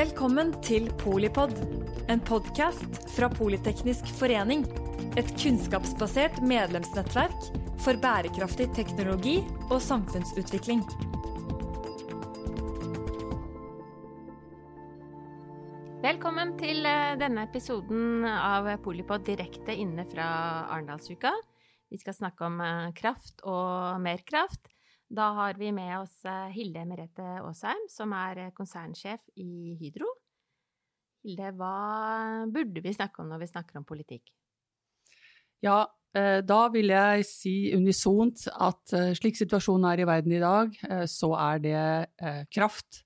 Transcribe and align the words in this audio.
Velkommen 0.00 0.54
til 0.64 0.86
Polipod, 0.96 1.50
en 2.08 2.22
podkast 2.24 2.94
fra 3.12 3.26
Politeknisk 3.28 4.06
forening. 4.16 4.62
Et 5.20 5.28
kunnskapsbasert 5.42 6.38
medlemsnettverk 6.40 7.50
for 7.84 8.00
bærekraftig 8.00 8.70
teknologi 8.78 9.34
og 9.66 9.76
samfunnsutvikling. 9.84 10.80
Velkommen 16.06 16.56
til 16.62 16.80
eh, 16.88 17.18
denne 17.20 17.44
episoden 17.50 18.24
av 18.24 18.72
Polipod 18.80 19.28
direkte 19.28 19.76
inne 19.84 20.08
fra 20.08 20.30
Arendalsuka. 20.70 21.34
Vi 21.92 22.00
skal 22.00 22.16
snakke 22.16 22.48
om 22.48 22.56
eh, 22.64 22.88
kraft 22.96 23.44
og 23.44 24.00
mer 24.00 24.24
kraft. 24.24 24.64
Da 25.10 25.32
har 25.34 25.58
vi 25.58 25.72
med 25.74 25.92
oss 25.98 26.14
eh, 26.24 26.50
Hilde 26.54 26.84
Merete 26.86 27.26
Aasheim, 27.42 27.86
som 27.90 28.14
er 28.14 28.52
konsernsjef 28.56 29.22
i 29.42 29.76
Hydro. 29.80 30.08
Hilde, 31.26 31.50
hva 31.58 32.46
burde 32.48 32.82
vi 32.84 32.94
snakke 32.96 33.22
om 33.22 33.28
når 33.32 33.42
vi 33.42 33.50
snakker 33.50 33.80
om 33.80 33.88
politikk? 33.88 34.30
Ja, 35.60 35.84
da 36.10 36.60
vil 36.72 36.90
jeg 36.90 37.22
si 37.28 37.52
unisont 37.76 38.48
at 38.50 38.94
slik 39.14 39.36
situasjonen 39.38 39.84
er 39.92 40.00
i 40.02 40.06
verden 40.08 40.32
i 40.34 40.40
dag, 40.42 40.72
så 41.06 41.28
er 41.38 41.60
det 41.62 41.82
kraft 42.50 43.02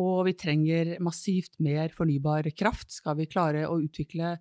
og 0.00 0.24
vi 0.26 0.34
trenger 0.38 0.96
massivt 1.04 1.60
mer 1.62 1.92
fornybar 1.94 2.48
kraft 2.58 2.96
skal 2.96 3.18
vi 3.20 3.30
klare 3.30 3.66
å 3.68 3.78
utvikle 3.82 4.36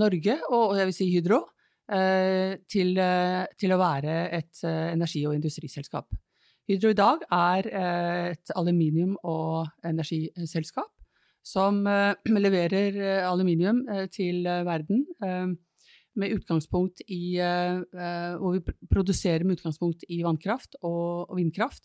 Norge, 0.00 0.38
og 0.50 0.74
jeg 0.78 0.88
vil 0.88 0.96
si 0.96 1.08
Hydro, 1.12 1.40
eh, 1.92 2.56
til, 2.66 2.96
eh, 2.98 3.44
til 3.56 3.70
å 3.70 3.78
være 3.78 4.14
et 4.32 4.64
eh, 4.64 4.92
energi- 4.94 5.26
og 5.28 5.36
industriselskap. 5.36 6.08
Hydro 6.68 6.94
i 6.94 6.96
dag 6.96 7.24
er 7.28 7.66
et 8.32 8.52
aluminium- 8.56 9.18
og 9.22 9.68
energiselskap 9.84 10.90
som 11.44 11.82
leverer 12.46 12.96
aluminium 13.28 13.82
til 14.12 14.44
verden 14.44 15.04
med 16.14 16.36
utgangspunkt 16.38 17.02
i 17.08 17.36
Hvor 17.36 18.54
vi 18.54 18.62
produserer 18.88 19.44
med 19.44 19.58
utgangspunkt 19.58 20.06
i 20.08 20.22
vannkraft 20.24 20.78
og 20.82 21.36
vindkraft. 21.36 21.84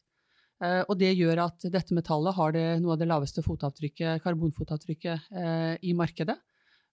Eh, 0.59 0.81
og 0.91 0.97
det 0.99 1.13
gjør 1.15 1.45
at 1.45 1.67
dette 1.71 1.95
metallet 1.95 2.35
har 2.35 2.53
det, 2.55 2.65
noe 2.83 2.95
av 2.95 2.99
det 2.99 3.07
laveste 3.07 3.43
karbonfotavtrykket 3.43 5.29
eh, 5.31 5.75
i 5.87 5.93
markedet. 5.95 6.35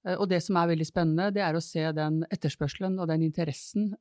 Eh, 0.07 0.15
og 0.15 0.29
det 0.31 0.41
som 0.45 0.59
er 0.61 0.71
veldig 0.71 0.87
spennende, 0.87 1.33
det 1.35 1.43
er 1.43 1.55
å 1.57 1.65
se 1.65 1.83
den 1.97 2.23
etterspørselen 2.31 2.99
og 3.03 3.11
den 3.11 3.27
interessen 3.27 3.93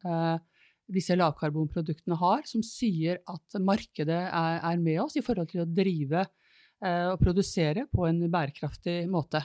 disse 0.91 1.17
lavkarbonproduktene 1.17 2.17
har, 2.19 2.43
som 2.49 2.63
sier 2.65 3.21
at 3.31 3.57
markedet 3.61 4.21
er, 4.27 4.59
er 4.59 4.81
med 4.81 5.01
oss 5.05 5.17
i 5.17 5.23
forhold 5.25 5.49
til 5.51 5.63
å 5.63 5.69
drive 5.69 6.27
og 6.85 7.21
produsere 7.21 7.85
på 7.89 8.03
en 8.05 8.19
bærekraftig 8.29 9.05
måte. 9.09 9.39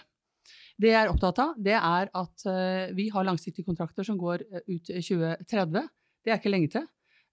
Det 0.77 0.91
jeg 0.91 0.99
er 0.99 1.13
opptatt 1.13 1.39
av, 1.41 1.53
det 1.57 1.77
er 1.79 2.11
at 2.19 2.45
vi 2.99 3.07
har 3.15 3.25
langsiktige 3.25 3.65
kontrakter 3.65 4.05
som 4.05 4.19
går 4.21 4.43
ut 4.67 4.91
2030. 4.91 5.87
Det 6.27 6.35
er 6.35 6.41
ikke 6.41 6.53
lenge 6.53 6.73
til. 6.75 6.89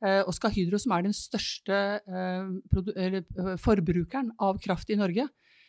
Eh, 0.05 0.21
og 0.21 0.33
skal 0.38 0.53
Hydro, 0.53 0.77
som 0.81 0.94
er 0.94 1.08
den 1.08 1.16
største 1.16 1.77
eh, 2.05 2.49
eh, 3.02 3.53
forbrukeren 3.61 4.30
av 4.45 4.59
kraft 4.61 4.92
i 4.94 4.97
Norge, 4.99 5.25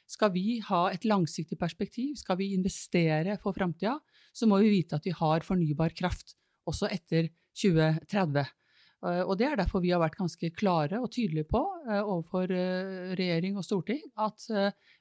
skal 0.09 0.33
vi 0.35 0.59
ha 0.65 0.83
et 0.93 1.05
langsiktig 1.09 1.57
perspektiv, 1.61 2.15
skal 2.21 2.37
vi 2.41 2.53
investere 2.57 3.39
for 3.43 3.57
framtida, 3.57 3.97
så 4.33 4.49
må 4.49 4.61
vi 4.63 4.73
vite 4.73 4.97
at 4.97 5.09
vi 5.09 5.15
har 5.17 5.45
fornybar 5.45 5.97
kraft 5.97 6.37
også 6.69 6.91
etter 6.93 7.31
2030. 7.59 8.55
Og 9.29 9.33
Det 9.39 9.47
er 9.47 9.55
derfor 9.61 9.79
vi 9.79 9.93
har 9.95 10.01
vært 10.03 10.19
ganske 10.19 10.49
klare 10.59 10.99
og 10.99 11.13
tydelige 11.15 11.47
på 11.47 11.61
overfor 11.87 12.51
regjering 13.15 13.55
og 13.55 13.63
storting 13.63 14.01
at 14.19 14.43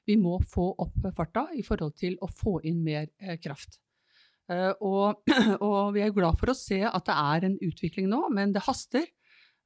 vi 0.06 0.14
må 0.14 0.36
få 0.46 0.68
opp 0.84 1.08
farta 1.16 1.48
i 1.58 1.64
forhold 1.66 1.96
til 1.98 2.14
å 2.22 2.28
få 2.30 2.60
inn 2.62 2.78
mer 2.86 3.10
kraft. 3.42 3.80
Og, 4.78 5.18
og 5.66 5.80
vi 5.96 6.04
er 6.06 6.14
glad 6.14 6.38
for 6.38 6.54
å 6.54 6.54
se 6.54 6.78
at 6.86 7.10
det 7.10 7.18
er 7.34 7.48
en 7.48 7.58
utvikling 7.58 8.06
nå, 8.06 8.22
men 8.38 8.54
det 8.54 8.62
haster. 8.68 9.10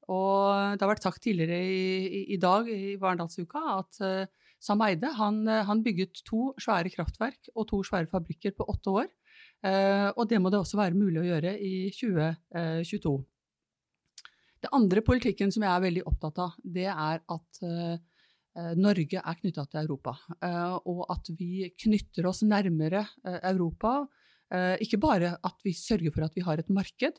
Og 0.08 0.80
det 0.80 0.80
har 0.80 0.94
vært 0.94 1.04
sagt 1.04 1.20
tidligere 1.28 1.60
i, 1.60 2.24
i, 2.32 2.40
dag 2.40 2.72
i 2.72 2.96
Varendalsuka 2.96 3.66
at 3.76 4.00
Sam 4.62 4.82
Eide 4.86 5.10
han, 5.18 5.42
eh, 5.48 5.64
han, 5.66 5.82
bygget 5.82 6.22
to 6.28 6.52
svære 6.62 6.92
kraftverk 6.94 7.50
og 7.56 7.66
to 7.70 7.82
svære 7.86 8.10
fabrikker 8.10 8.54
på 8.54 8.66
åtte 8.70 8.94
år. 9.02 9.08
Uh, 9.62 10.10
og 10.18 10.26
det 10.30 10.40
må 10.42 10.50
det 10.50 10.58
også 10.58 10.80
være 10.80 10.98
mulig 10.98 11.20
å 11.22 11.26
gjøre 11.28 11.54
i 11.62 11.90
2022. 11.94 13.12
Det 14.62 14.70
andre 14.74 15.02
politikken 15.06 15.50
som 15.54 15.64
jeg 15.64 15.70
er 15.70 15.84
veldig 15.84 16.02
opptatt 16.06 16.40
av, 16.42 16.56
det 16.62 16.88
er 16.90 17.22
at 17.22 17.62
uh, 17.66 17.94
Norge 18.76 19.22
er 19.22 19.38
knytta 19.38 19.64
til 19.64 19.80
Europa. 19.80 20.12
og 20.84 21.06
at 21.08 21.30
vi 21.38 21.70
knytter 21.72 22.26
oss 22.28 22.42
nærmere 22.44 23.00
Europa. 23.48 24.02
ikke 24.84 24.98
bare 25.00 25.30
at 25.40 25.64
vi 25.64 25.72
sørger 25.72 26.12
for 26.12 26.26
at 26.26 26.36
vi 26.36 26.44
har 26.44 26.60
et 26.60 26.68
marked, 26.68 27.16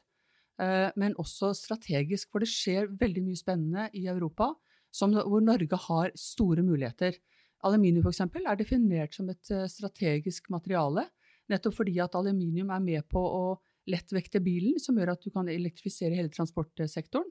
Eh, 0.62 0.90
men 1.00 1.16
også 1.18 1.52
strategisk, 1.58 2.30
for 2.32 2.44
det 2.44 2.52
skjer 2.52 2.92
veldig 3.00 3.24
mye 3.26 3.40
spennende 3.40 3.88
i 3.98 4.06
Europa 4.12 4.52
som, 4.94 5.14
hvor 5.14 5.42
Norge 5.42 5.80
har 5.88 6.14
store 6.20 6.66
muligheter. 6.66 7.18
Aluminium 7.66 8.06
for 8.06 8.14
eksempel, 8.14 8.46
er 8.46 8.60
definert 8.60 9.16
som 9.18 9.32
et 9.34 9.54
eh, 9.54 9.66
strategisk 9.72 10.52
materiale, 10.54 11.08
nettopp 11.52 11.76
fordi 11.82 11.98
at 12.04 12.16
aluminium 12.16 12.72
er 12.74 12.84
med 12.84 13.08
på 13.12 13.22
å 13.22 13.46
lettvekte 13.90 14.40
bilen, 14.44 14.78
som 14.80 14.98
gjør 14.98 15.14
at 15.16 15.24
du 15.24 15.32
kan 15.34 15.50
elektrifisere 15.52 16.16
hele 16.16 16.32
transportsektoren. 16.32 17.30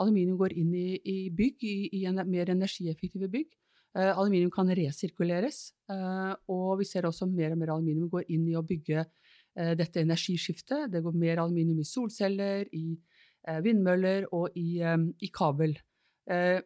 Aluminium 0.00 0.38
går 0.40 0.54
inn 0.56 0.72
i, 0.74 0.88
i 0.98 1.16
bygg, 1.34 1.62
i, 1.68 1.76
i 2.00 2.04
en, 2.08 2.22
mer 2.28 2.50
energieffektive 2.54 3.28
bygg. 3.32 3.52
Uh, 3.92 4.08
aluminium 4.16 4.50
kan 4.52 4.70
resirkuleres, 4.72 5.66
uh, 5.92 6.32
og 6.48 6.78
vi 6.80 6.86
ser 6.88 7.04
også 7.04 7.28
mer 7.28 7.52
og 7.52 7.60
mer 7.60 7.74
aluminium 7.74 8.08
går 8.12 8.24
inn 8.32 8.46
i 8.48 8.56
å 8.56 8.64
bygge 8.64 9.02
uh, 9.04 9.72
dette 9.76 10.00
energiskiftet. 10.00 10.88
Det 10.94 11.02
går 11.04 11.18
mer 11.20 11.42
aluminium 11.44 11.82
i 11.82 11.88
solceller, 11.88 12.68
i 12.72 12.96
vindmøller 13.42 14.28
og 14.30 14.54
i, 14.54 14.78
um, 14.86 15.08
i 15.18 15.28
kabel. 15.34 15.72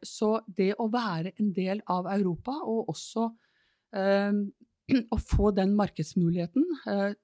Så 0.05 0.27
det 0.53 0.75
å 0.77 0.91
være 0.93 1.31
en 1.41 1.47
del 1.57 1.79
av 1.89 2.05
Europa, 2.13 2.53
og 2.69 2.91
også 2.93 3.23
å 5.15 5.19
få 5.19 5.51
den 5.57 5.75
markedsmuligheten, 5.79 6.67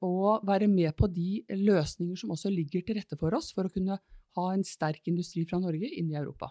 og 0.06 0.46
være 0.48 0.68
med 0.70 0.96
på 0.98 1.08
de 1.12 1.42
løsninger 1.54 2.18
som 2.18 2.34
også 2.34 2.50
ligger 2.52 2.84
til 2.86 2.98
rette 2.98 3.18
for 3.20 3.34
oss, 3.38 3.52
for 3.54 3.68
å 3.68 3.72
kunne 3.72 4.00
ha 4.36 4.48
en 4.54 4.64
sterk 4.66 5.06
industri 5.12 5.44
fra 5.48 5.60
Norge 5.62 5.90
inn 5.92 6.10
i 6.10 6.18
Europa. 6.18 6.50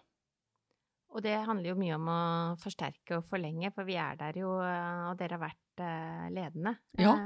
Og 1.12 1.20
det 1.26 1.34
handler 1.44 1.74
jo 1.74 1.80
mye 1.80 1.96
om 1.98 2.08
å 2.08 2.22
forsterke 2.62 3.18
og 3.18 3.26
forlenge, 3.28 3.74
for 3.76 3.88
vi 3.88 3.98
er 4.00 4.16
der 4.20 4.38
jo, 4.40 4.54
og 4.56 5.18
dere 5.20 5.36
har 5.36 5.44
vært 5.44 5.84
ledende. 6.32 6.78
Ja. 7.02 7.18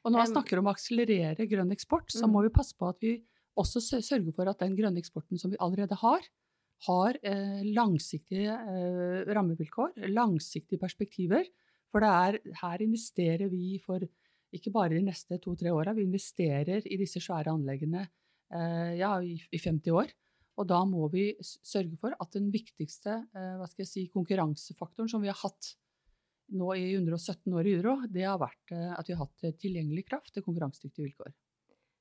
Og 0.00 0.12
når 0.12 0.22
man 0.22 0.30
snakker 0.30 0.60
om 0.60 0.68
å 0.70 0.74
akselerere 0.74 1.48
grønn 1.50 1.74
eksport, 1.74 2.12
så 2.12 2.28
må 2.28 2.40
mm. 2.40 2.44
vi 2.46 2.52
passe 2.54 2.76
på 2.78 2.88
at 2.88 3.02
vi 3.02 3.16
også 3.58 3.82
sørger 3.82 4.30
for 4.36 4.48
at 4.48 4.62
den 4.62 4.76
grønne 4.78 5.00
eksporten 5.02 5.40
som 5.40 5.52
vi 5.52 5.58
allerede 5.60 5.98
har, 6.00 6.22
har 6.86 7.18
eh, 7.26 7.60
langsiktige 7.76 8.54
eh, 8.54 9.32
rammevilkår, 9.34 9.98
langsiktige 10.14 10.80
perspektiver. 10.80 11.44
For 11.90 12.06
er, 12.06 12.38
her 12.62 12.82
investerer 12.84 13.50
vi 13.50 13.78
for 13.82 14.04
ikke 14.54 14.72
bare 14.74 14.96
de 14.96 15.04
neste 15.06 15.38
to-tre 15.42 15.72
åra, 15.74 15.94
vi 15.94 16.06
investerer 16.06 16.86
i 16.86 16.98
disse 16.98 17.22
svære 17.22 17.52
anleggene 17.52 18.04
eh, 18.04 18.96
ja, 18.98 19.12
i, 19.22 19.36
i, 19.50 19.58
50 19.58 19.94
år. 19.94 20.14
Og 20.60 20.66
da 20.68 20.80
må 20.84 21.06
vi 21.12 21.30
sørge 21.42 21.96
for 22.00 22.14
at 22.20 22.34
den 22.36 22.50
viktigste 22.52 23.20
eh, 23.34 23.84
si, 23.86 24.08
konkurransefaktoren 24.12 25.10
som 25.10 25.22
vi 25.22 25.30
har 25.30 25.38
hatt 25.42 25.74
nå 26.50 26.72
i 26.74 26.88
117 26.96 27.54
år 27.54 27.66
i 27.66 27.76
Hydro, 27.76 27.94
det 28.10 28.26
har 28.26 28.40
vært 28.42 28.74
eh, 28.74 28.90
at 28.96 29.06
vi 29.06 29.14
har 29.14 29.24
hatt 29.24 29.60
tilgjengelig 29.62 30.08
kraft 30.10 30.34
til 30.34 30.46
konkurransedyktige 30.46 31.10
vilkår. 31.10 31.34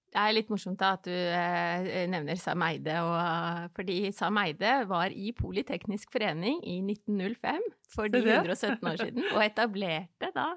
Det 0.10 0.22
er 0.22 0.34
litt 0.34 0.50
morsomt 0.50 0.80
da 0.82 0.94
at 0.98 1.06
du 1.06 1.14
eh, 1.14 2.08
nevner 2.10 2.40
Sam 2.42 2.64
Eide, 2.66 2.96
og, 3.06 3.70
fordi 3.76 4.00
Sam 4.16 4.40
Eide 4.42 4.80
var 4.90 5.14
i 5.14 5.34
Politeknisk 5.38 6.10
forening 6.16 6.64
i 6.66 6.80
1905, 6.82 7.68
for 7.94 8.10
de 8.10 8.24
117 8.26 8.90
år 8.90 9.04
siden, 9.04 9.30
og 9.36 9.46
etablerte 9.50 10.32
da 10.34 10.48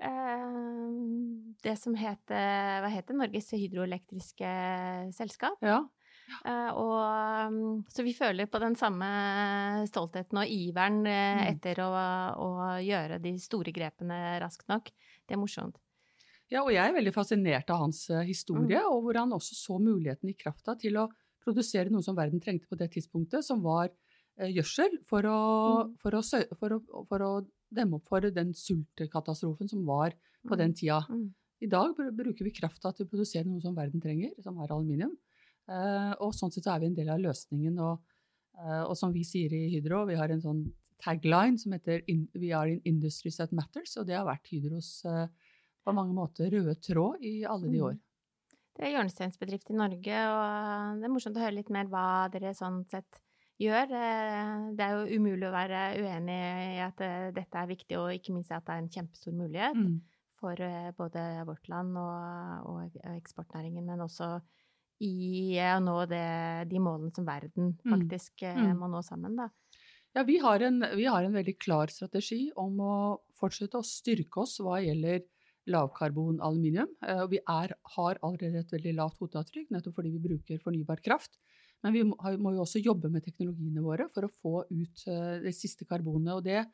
eh, 0.00 0.96
det 1.64 1.76
som 1.80 1.96
het, 2.00 2.24
hva 2.32 2.88
heter 2.92 3.18
Norges 3.18 3.52
hydroelektriske 3.52 4.56
selskap. 5.16 5.60
Ja. 5.60 5.82
Uh, 6.44 6.70
og, 6.76 7.84
så 7.90 8.04
vi 8.04 8.12
føler 8.16 8.48
på 8.50 8.60
den 8.62 8.76
samme 8.78 9.08
stoltheten 9.88 10.42
og 10.42 10.52
iveren 10.52 11.00
uh, 11.08 11.44
etter 11.48 11.80
å, 11.82 11.90
å, 12.36 12.48
gjøre 12.84 13.18
de 13.22 13.34
store 13.42 13.72
grepene 13.74 14.36
raskt 14.42 14.68
nok. 14.70 14.90
Det 15.24 15.36
er 15.36 15.40
morsomt. 15.40 15.80
Ja, 16.48 16.62
og 16.62 16.72
jeg 16.72 16.80
er 16.80 16.96
veldig 16.96 17.12
fascinert 17.12 17.70
av 17.70 17.82
hans 17.84 18.06
uh, 18.10 18.22
historie, 18.24 18.80
mm. 18.80 18.90
og 18.90 19.02
hvor 19.04 19.20
han 19.20 19.34
også 19.36 19.56
så 19.56 19.78
muligheten 19.82 20.30
i 20.32 20.36
krafta 20.38 20.76
til 20.80 20.96
å 21.00 21.08
produsere 21.44 21.92
noe 21.92 22.04
som 22.04 22.16
verden 22.16 22.40
trengte 22.40 22.68
på 22.68 22.78
det 22.80 22.90
tidspunktet, 22.94 23.44
som 23.44 23.60
var 23.64 23.92
gjødsel, 24.38 25.00
for 25.08 25.26
å, 25.26 25.38
mm. 25.88 25.94
for, 26.02 26.14
å, 26.14 26.22
for, 26.60 26.74
å, 26.76 27.04
for 27.10 27.24
å, 27.26 27.30
demme 27.74 27.98
opp 27.98 28.08
for 28.08 28.24
den 28.32 28.52
sultkatastrofen 28.56 29.68
som 29.68 29.82
var 29.88 30.14
på 30.46 30.56
den 30.56 30.72
mm. 30.72 30.76
tida. 30.78 31.00
Mm. 31.10 31.26
I 31.64 31.70
dag 31.70 31.96
bruker 31.96 32.46
vi 32.46 32.54
krafta 32.54 32.92
til 32.94 33.06
å 33.06 33.10
produsere 33.10 33.48
noe 33.48 33.62
som 33.64 33.74
verden 33.76 34.02
trenger, 34.02 34.34
som 34.44 34.60
er 34.62 34.72
aluminium. 34.72 35.16
Eh, 35.68 36.12
og 36.24 36.34
sånn 36.36 36.52
sett 36.54 36.66
så 36.66 36.76
er 36.76 36.84
vi 36.84 36.90
en 36.90 36.96
del 36.96 37.10
av 37.12 37.22
løsningen. 37.22 37.80
Og, 37.82 38.20
eh, 38.62 38.84
og 38.84 38.94
som 38.98 39.12
vi 39.14 39.24
sier 39.26 39.54
i 39.54 39.64
Hydro, 39.74 40.04
vi 40.08 40.18
har 40.18 40.30
en 40.32 40.44
sånn 40.44 40.62
tagline 41.02 41.58
som 41.58 41.74
heter 41.74 42.02
'We 42.06 42.52
are 42.54 42.70
in 42.70 42.80
industries 42.84 43.36
that 43.36 43.52
matters', 43.52 43.96
og 43.98 44.06
det 44.06 44.16
har 44.16 44.26
vært 44.26 44.48
Hydros 44.50 45.04
på 45.88 45.96
mange 45.96 46.14
måter 46.16 46.52
røde 46.52 46.76
tråd 46.84 47.24
i 47.24 47.38
alle 47.48 47.72
de 47.72 47.80
Mm. 47.80 47.88
år. 47.90 47.98
Det 48.78 48.84
er 48.86 48.92
hjørnesteinsbedrift 48.94 49.70
i 49.72 49.76
Norge, 49.78 50.18
og 50.30 51.00
det 51.00 51.06
er 51.08 51.12
morsomt 51.12 51.38
å 51.38 51.42
høre 51.42 51.56
litt 51.56 51.70
mer 51.74 51.88
hva 51.90 52.28
dere 52.30 52.52
sånn 52.54 52.84
sett 52.90 53.18
gjør. 53.60 53.90
Eh, 53.90 54.52
Det 54.78 54.84
er 54.86 54.92
jo 54.94 55.18
umulig 55.18 55.48
å 55.48 55.54
være 55.54 55.80
uenig 55.98 56.38
i 56.76 56.78
at 56.84 57.00
eh, 57.02 57.30
dette 57.34 57.58
er 57.58 57.66
viktig, 57.72 57.98
og 57.98 58.12
ikke 58.14 58.34
minst 58.36 58.52
at 58.54 58.64
det 58.68 58.74
er 58.76 58.82
en 58.84 58.88
kjempestor 58.94 59.34
mulighet 59.34 59.74
Mm. 59.74 60.00
for 60.38 60.52
eh, 60.62 60.92
både 60.92 61.44
vårt 61.48 61.68
land 61.68 61.96
og, 61.98 62.68
og 62.70 63.00
eksportnæringen, 63.16 63.84
men 63.84 63.98
også 64.06 64.40
i 65.00 65.58
å 65.58 65.78
nå 65.82 66.06
det, 66.08 66.68
de 66.70 66.78
målene 66.78 67.14
som 67.14 67.26
verden 67.26 67.76
Mm. 67.84 67.92
faktisk 67.94 68.42
Mm. 68.42 68.78
må 68.78 68.88
nå 68.90 69.02
sammen, 69.04 69.36
da. 69.36 69.48
Ja, 70.14 70.22
vi 70.24 70.38
har, 70.38 70.60
en, 70.62 70.80
vi 70.96 71.04
har 71.04 71.22
en 71.24 71.32
veldig 71.34 71.58
klar 71.58 71.86
strategi 71.92 72.50
om 72.56 72.78
å 72.80 72.94
fortsette 73.38 73.78
å 73.78 73.84
styrke 73.84 74.40
oss 74.42 74.58
hva 74.58 74.78
gjelder 74.82 75.22
lavkarbon 75.70 76.40
aluminium. 76.44 76.90
Eh, 77.04 77.22
og 77.24 77.32
Vi 77.32 77.40
er, 77.42 77.74
har 77.96 78.20
allerede 78.22 78.62
et 78.62 78.74
veldig 78.74 78.94
lavt 78.98 79.18
fotavtrykk, 79.20 79.70
nettopp 79.74 79.98
fordi 79.98 80.14
vi 80.14 80.24
bruker 80.28 80.62
fornybar 80.64 81.02
kraft. 81.04 81.38
Men 81.84 81.94
vi 81.94 82.02
må, 82.02 82.52
jo 82.54 82.64
også 82.64 82.82
jobbe 82.82 83.10
med 83.12 83.22
teknologiene 83.22 83.84
våre 83.84 84.08
for 84.10 84.26
å 84.26 84.32
få 84.32 84.54
ut 84.70 85.04
eh, 85.06 85.36
det 85.44 85.54
siste 85.54 85.86
karbonet. 85.86 86.32
Og 86.34 86.46
det, 86.46 86.64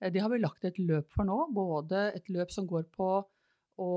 eh, 0.00 0.10
det 0.12 0.20
har 0.20 0.32
vi 0.32 0.42
lagt 0.42 0.66
et 0.68 0.80
løp 0.82 1.08
for 1.14 1.28
nå. 1.28 1.46
Både 1.56 2.10
et 2.16 2.28
løp 2.32 2.52
som 2.52 2.68
går 2.68 2.90
på 2.92 3.12
å 3.80 3.92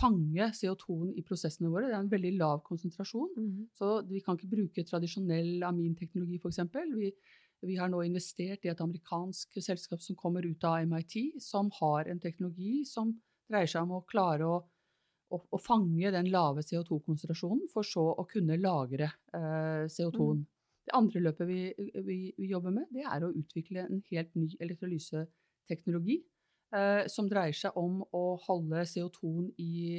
fange 0.00 0.46
CO2-en 0.56 1.12
i 1.18 1.24
prosessene 1.26 1.68
våre. 1.68 1.90
Det 1.90 1.96
er 1.96 2.00
en 2.00 2.14
veldig 2.14 2.32
lav 2.38 2.62
konsentrasjon. 2.64 3.34
Så 3.76 4.00
vi 4.08 4.22
kan 4.24 4.38
ikke 4.38 4.54
bruke 4.54 4.86
tradisjonell 4.88 5.60
aminteknologi 5.66 6.40
f.eks. 6.40 6.62
Vi, 6.96 7.10
vi 7.68 7.76
har 7.76 7.90
nå 7.92 8.00
investert 8.06 8.64
i 8.64 8.72
et 8.72 8.80
amerikansk 8.80 9.60
selskap 9.60 10.00
som 10.00 10.16
kommer 10.16 10.46
ut 10.48 10.64
av 10.64 10.86
MIT, 10.88 11.42
som 11.44 11.68
har 11.82 12.08
en 12.08 12.22
teknologi 12.22 12.80
som 12.88 13.12
dreier 13.50 13.70
seg 13.70 13.84
om 13.84 13.98
å 13.98 14.04
klare 14.08 14.46
å, 14.46 14.60
å, 15.30 15.40
å 15.40 15.60
fange 15.60 16.12
den 16.14 16.30
lave 16.32 16.64
CO2-konsentrasjonen, 16.66 17.66
for 17.72 17.86
så 17.86 18.06
å 18.14 18.26
kunne 18.30 18.58
lagre 18.60 19.10
eh, 19.36 19.84
CO2-en. 19.90 20.46
Det 20.88 20.96
andre 20.96 21.20
løpet 21.26 21.48
vi, 21.50 21.60
vi, 22.06 22.18
vi 22.38 22.50
jobber 22.50 22.72
med, 22.74 22.88
det 22.94 23.04
er 23.04 23.26
å 23.26 23.34
utvikle 23.36 23.84
en 23.84 24.00
helt 24.10 24.36
ny 24.38 24.48
elektrolyseteknologi. 24.64 26.22
Eh, 26.70 27.04
som 27.10 27.26
dreier 27.26 27.56
seg 27.56 27.76
om 27.78 27.98
å 28.14 28.24
holde 28.46 28.84
CO2-en 28.86 29.48
i, 29.58 29.98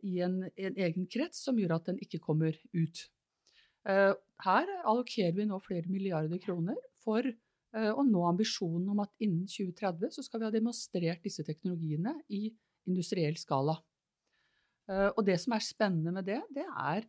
i 0.00 0.20
en, 0.24 0.40
en 0.48 0.78
egen 0.86 1.06
krets 1.12 1.42
som 1.44 1.58
gjør 1.60 1.76
at 1.76 1.90
den 1.90 2.00
ikke 2.04 2.20
kommer 2.24 2.56
ut. 2.72 3.02
Eh, 3.88 4.14
her 4.44 4.70
allokerer 4.88 5.36
vi 5.36 5.46
nå 5.48 5.58
flere 5.64 5.90
milliarder 5.92 6.40
kroner 6.40 6.78
for 7.04 7.24
eh, 7.28 7.90
å 7.92 8.04
nå 8.08 8.24
ambisjonen 8.30 8.88
om 8.94 9.02
at 9.04 9.12
innen 9.24 9.44
2030 9.48 10.16
så 10.16 10.24
skal 10.24 10.42
vi 10.42 10.48
ha 10.48 10.54
demonstrert 10.54 11.24
disse 11.24 11.44
teknologiene 11.46 12.16
i 12.32 12.48
industriell 12.88 13.36
skala. 13.40 13.78
Eh, 14.88 15.10
og 15.12 15.24
det 15.28 15.36
som 15.42 15.54
er 15.54 15.64
spennende 15.64 16.12
med 16.16 16.26
det, 16.28 16.40
det 16.56 16.64
er 16.64 17.04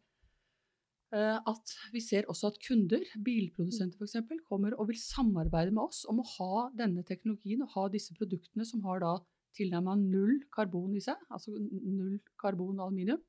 eh, 1.16 1.38
at 1.40 1.76
vi 1.94 2.02
ser 2.04 2.28
også 2.32 2.52
at 2.52 2.62
kunder, 2.66 3.06
bilprodusenter 3.26 4.00
f.eks., 4.04 4.18
kommer 4.48 4.76
og 4.76 4.90
vil 4.92 5.00
samarbeide 5.00 5.74
med 5.76 5.86
oss 5.88 6.04
om 6.12 6.20
å 6.20 6.30
ha 6.36 6.68
denne 6.76 7.06
teknologien 7.08 7.64
og 7.64 7.74
ha 7.78 7.88
disse 7.94 8.16
produktene 8.18 8.68
som 8.68 8.84
har 8.88 9.04
da 9.06 9.16
tilnærma 9.58 9.96
null 9.98 10.44
karbon 10.54 10.94
i 10.96 11.04
seg, 11.04 11.18
altså 11.34 11.56
null 11.58 12.20
karbon 12.40 12.78
og 12.78 12.90
aluminium. 12.90 13.22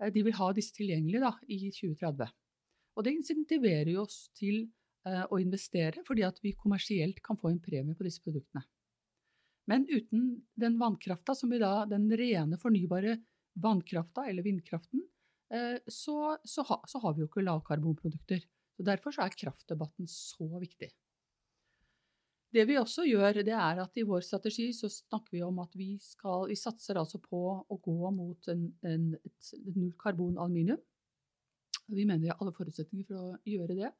Eh, 0.00 0.12
De 0.14 0.24
vil 0.26 0.38
ha 0.38 0.52
disse 0.56 0.76
tilgjengelige 0.78 1.26
da, 1.26 1.34
i 1.50 1.66
2030. 1.74 2.30
Og 2.98 3.06
det 3.06 3.16
insentiverer 3.16 3.96
oss 4.00 4.28
til 4.36 4.68
å 5.00 5.38
investere, 5.40 6.02
fordi 6.04 6.26
at 6.26 6.36
vi 6.44 6.50
kommersielt 6.52 7.22
kan 7.24 7.38
få 7.40 7.48
en 7.48 7.60
premie 7.64 7.96
på 7.96 8.04
disse 8.04 8.20
produktene. 8.20 8.60
Men 9.68 9.86
uten 9.90 10.46
den 10.58 10.78
vannkrafta, 10.80 11.34
som 11.34 11.50
vi 11.52 11.60
da, 11.60 11.84
den 11.86 12.08
rene, 12.16 12.58
fornybare 12.58 13.18
vannkrafta 13.60 14.26
eller 14.30 14.46
vindkraften, 14.46 15.02
eh, 15.52 15.76
så, 15.86 16.38
så, 16.44 16.64
ha, 16.70 16.80
så 16.88 17.02
har 17.04 17.14
vi 17.14 17.24
jo 17.24 17.28
ikke 17.30 17.44
lavkarbonprodukter. 17.44 18.42
Så 18.76 18.86
Derfor 18.86 19.12
så 19.14 19.26
er 19.26 19.36
kraftdebatten 19.36 20.08
så 20.08 20.48
viktig. 20.62 20.90
Det 22.50 22.64
vi 22.66 22.76
også 22.80 23.04
gjør, 23.06 23.42
det 23.46 23.54
er 23.54 23.78
at 23.78 23.98
i 24.00 24.04
vår 24.06 24.24
strategi 24.26 24.72
så 24.74 24.88
snakker 24.90 25.36
vi 25.36 25.42
om 25.46 25.60
at 25.62 25.74
vi, 25.78 25.92
skal, 26.02 26.48
vi 26.50 26.56
satser 26.58 26.98
altså 26.98 27.20
på 27.22 27.40
å 27.62 27.76
gå 27.78 28.10
mot 28.16 28.48
en, 28.50 28.64
en, 28.82 29.12
et, 29.20 29.50
null 29.68 29.92
karbon 30.00 30.38
aluminium. 30.40 30.80
Vi 31.90 32.06
mener 32.06 32.24
vi 32.24 32.32
har 32.32 32.40
alle 32.42 32.54
forutsetninger 32.54 33.06
for 33.06 33.20
å 33.20 33.36
gjøre 33.46 33.76
det. 33.78 33.92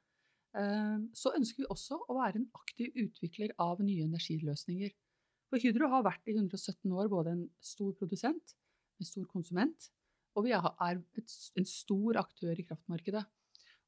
Eh, 0.58 0.96
Så 1.14 1.34
ønsker 1.36 1.62
vi 1.62 1.70
også 1.70 2.00
å 2.08 2.18
være 2.18 2.40
en 2.40 2.48
aktiv 2.58 2.90
utvikler 3.04 3.54
av 3.62 3.84
nye 3.86 4.08
energiløsninger. 4.08 4.96
For 5.50 5.58
Hydro 5.58 5.88
har 5.90 6.04
vært 6.06 6.30
i 6.30 6.36
117 6.36 6.92
år 6.94 7.10
både 7.10 7.34
en 7.34 7.46
stor 7.64 7.90
produsent, 7.98 8.54
en 9.00 9.08
stor 9.08 9.26
konsument, 9.30 9.90
og 10.38 10.46
vi 10.46 10.54
er 10.54 11.00
en 11.58 11.66
stor 11.66 12.20
aktør 12.20 12.54
i 12.54 12.66
kraftmarkedet. 12.68 13.24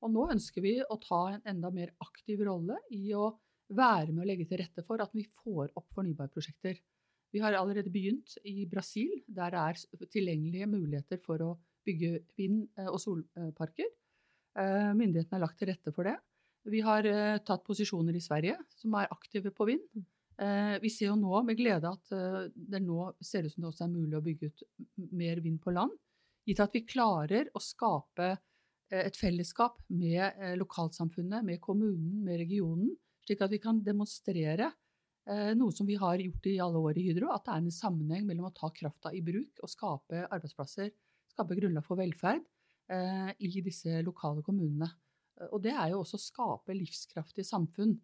Og 0.02 0.10
nå 0.10 0.26
ønsker 0.34 0.64
vi 0.64 0.80
å 0.82 0.98
ta 1.02 1.22
en 1.36 1.44
enda 1.52 1.70
mer 1.70 1.92
aktiv 2.02 2.42
rolle 2.48 2.80
i 2.90 3.12
å 3.14 3.28
være 3.72 4.10
med 4.10 4.24
å 4.24 4.28
legge 4.28 4.48
til 4.50 4.58
rette 4.60 4.82
for 4.86 5.00
at 5.04 5.12
vi 5.14 5.22
får 5.30 5.70
opp 5.78 5.94
fornybarprosjekter. 5.94 6.80
Vi 7.32 7.40
har 7.40 7.54
allerede 7.56 7.92
begynt 7.92 8.34
i 8.44 8.66
Brasil, 8.68 9.22
der 9.26 9.54
det 9.54 9.62
er 9.62 10.08
tilgjengelige 10.12 10.68
muligheter 10.68 11.22
for 11.22 11.46
å 11.46 11.52
bygge 11.86 12.24
vind- 12.36 12.66
og 12.90 12.98
solparker. 13.00 13.88
Eh, 14.58 14.90
Myndighetene 14.98 15.38
har 15.38 15.46
lagt 15.46 15.62
til 15.62 15.70
rette 15.70 15.94
for 15.94 16.10
det. 16.10 16.18
Vi 16.68 16.82
har 16.84 17.06
eh, 17.08 17.38
tatt 17.46 17.64
posisjoner 17.64 18.18
i 18.18 18.22
Sverige 18.22 18.58
som 18.76 18.98
er 18.98 19.08
aktive 19.14 19.54
på 19.54 19.70
vind. 19.70 19.86
Eh, 20.40 20.78
Vi 20.80 20.90
ser 20.90 21.10
jo 21.10 21.18
nå 21.18 21.42
med 21.46 21.58
glede 21.58 21.90
at 21.90 22.14
eh, 22.16 22.46
det 22.54 22.80
nå 22.84 23.10
ser 23.20 23.46
ut 23.46 23.52
som 23.52 23.64
det 23.64 23.72
også 23.72 23.86
er 23.86 23.92
mulig 23.92 24.16
å 24.16 24.24
bygge 24.24 24.48
ut 24.48 24.64
mer 25.12 25.42
vind 25.44 25.60
på 25.62 25.74
land, 25.74 25.92
gitt 26.48 26.62
at 26.62 26.74
vi 26.74 26.84
klarer 26.88 27.50
å 27.52 27.62
skape 27.62 28.30
eh, 28.32 29.02
et 29.04 29.18
fellesskap 29.18 29.82
med 29.92 30.56
lokalsamfunnet, 30.60 31.44
med 31.44 31.60
kommunen, 31.64 32.22
med 32.24 32.40
regionen, 32.42 32.94
slik 33.26 33.44
at 33.44 33.52
vi 33.52 33.60
kan 33.62 33.82
demonstrere 33.84 34.72
noe 35.54 35.70
som 35.70 35.86
vi 35.86 35.94
har 35.94 36.18
gjort 36.18 36.46
i 36.50 36.56
alle 36.58 36.80
år 36.82 36.96
i 36.98 37.02
Hydro, 37.06 37.28
at 37.30 37.44
det 37.46 37.52
er 37.52 37.60
en 37.60 37.70
sammenheng 37.70 38.24
mellom 38.26 38.48
å 38.48 38.56
ta 38.56 38.72
krafta 38.74 39.12
i 39.14 39.20
bruk 39.22 39.60
og 39.62 39.70
skape 39.70 40.24
arbeidsplasser, 40.24 40.88
skape 41.30 41.54
grunnlag 41.60 41.86
for 41.86 42.00
velferd 42.00 42.42
i 43.38 43.62
disse 43.62 44.00
lokale 44.02 44.42
kommunene. 44.42 44.88
Og 45.54 45.62
det 45.62 45.76
er 45.78 45.92
jo 45.92 46.00
også 46.00 46.18
å 46.18 46.24
skape 46.24 46.74
livskraftige 46.74 47.46
samfunn 47.46 47.94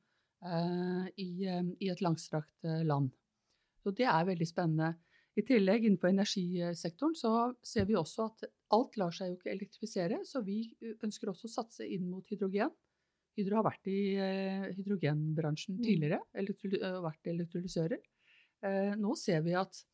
i, 1.19 1.44
eh, 1.46 1.62
i 1.82 1.88
et 1.90 2.00
langstrakt 2.05 2.65
eh, 2.65 2.84
land. 2.86 3.10
Så 3.82 3.91
det 3.94 4.06
er 4.06 4.27
veldig 4.29 4.46
spennende. 4.46 4.93
I 5.39 5.43
tillegg 5.46 5.84
innenfor 5.86 6.10
energisektoren 6.10 7.15
så 7.15 7.31
ser 7.62 7.86
vi 7.86 7.94
også 7.94 8.24
at 8.27 8.48
alt 8.74 8.96
lar 8.98 9.12
seg 9.15 9.31
jo 9.31 9.36
ikke 9.39 9.53
elektrifisere, 9.55 10.19
så 10.27 10.43
vi 10.44 10.74
ønsker 11.03 11.31
også 11.31 11.46
å 11.46 11.53
satse 11.53 11.86
inn 11.86 12.08
mot 12.10 12.27
hydrogen. 12.27 12.72
Hydro 13.39 13.60
har 13.60 13.69
vært 13.69 13.86
i 13.86 13.98
eh, 14.19 14.65
hydrogenbransjen 14.74 15.77
Mm. 15.79 15.84
tidligere, 15.84 16.19
elektro- 16.34 17.03
vært 17.05 17.31
elektrolysører. 17.31 18.01
Eh, 18.67 18.94
nå 18.98 19.15
ser 19.17 19.43
vi 19.46 19.55
at 19.55 19.84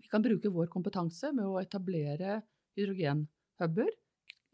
vi 0.00 0.08
kan 0.10 0.22
bruke 0.22 0.50
vår 0.50 0.66
kompetanse 0.70 1.30
med 1.34 1.46
å 1.46 1.60
etablere 1.62 2.40
hydrogenhuber 2.76 3.90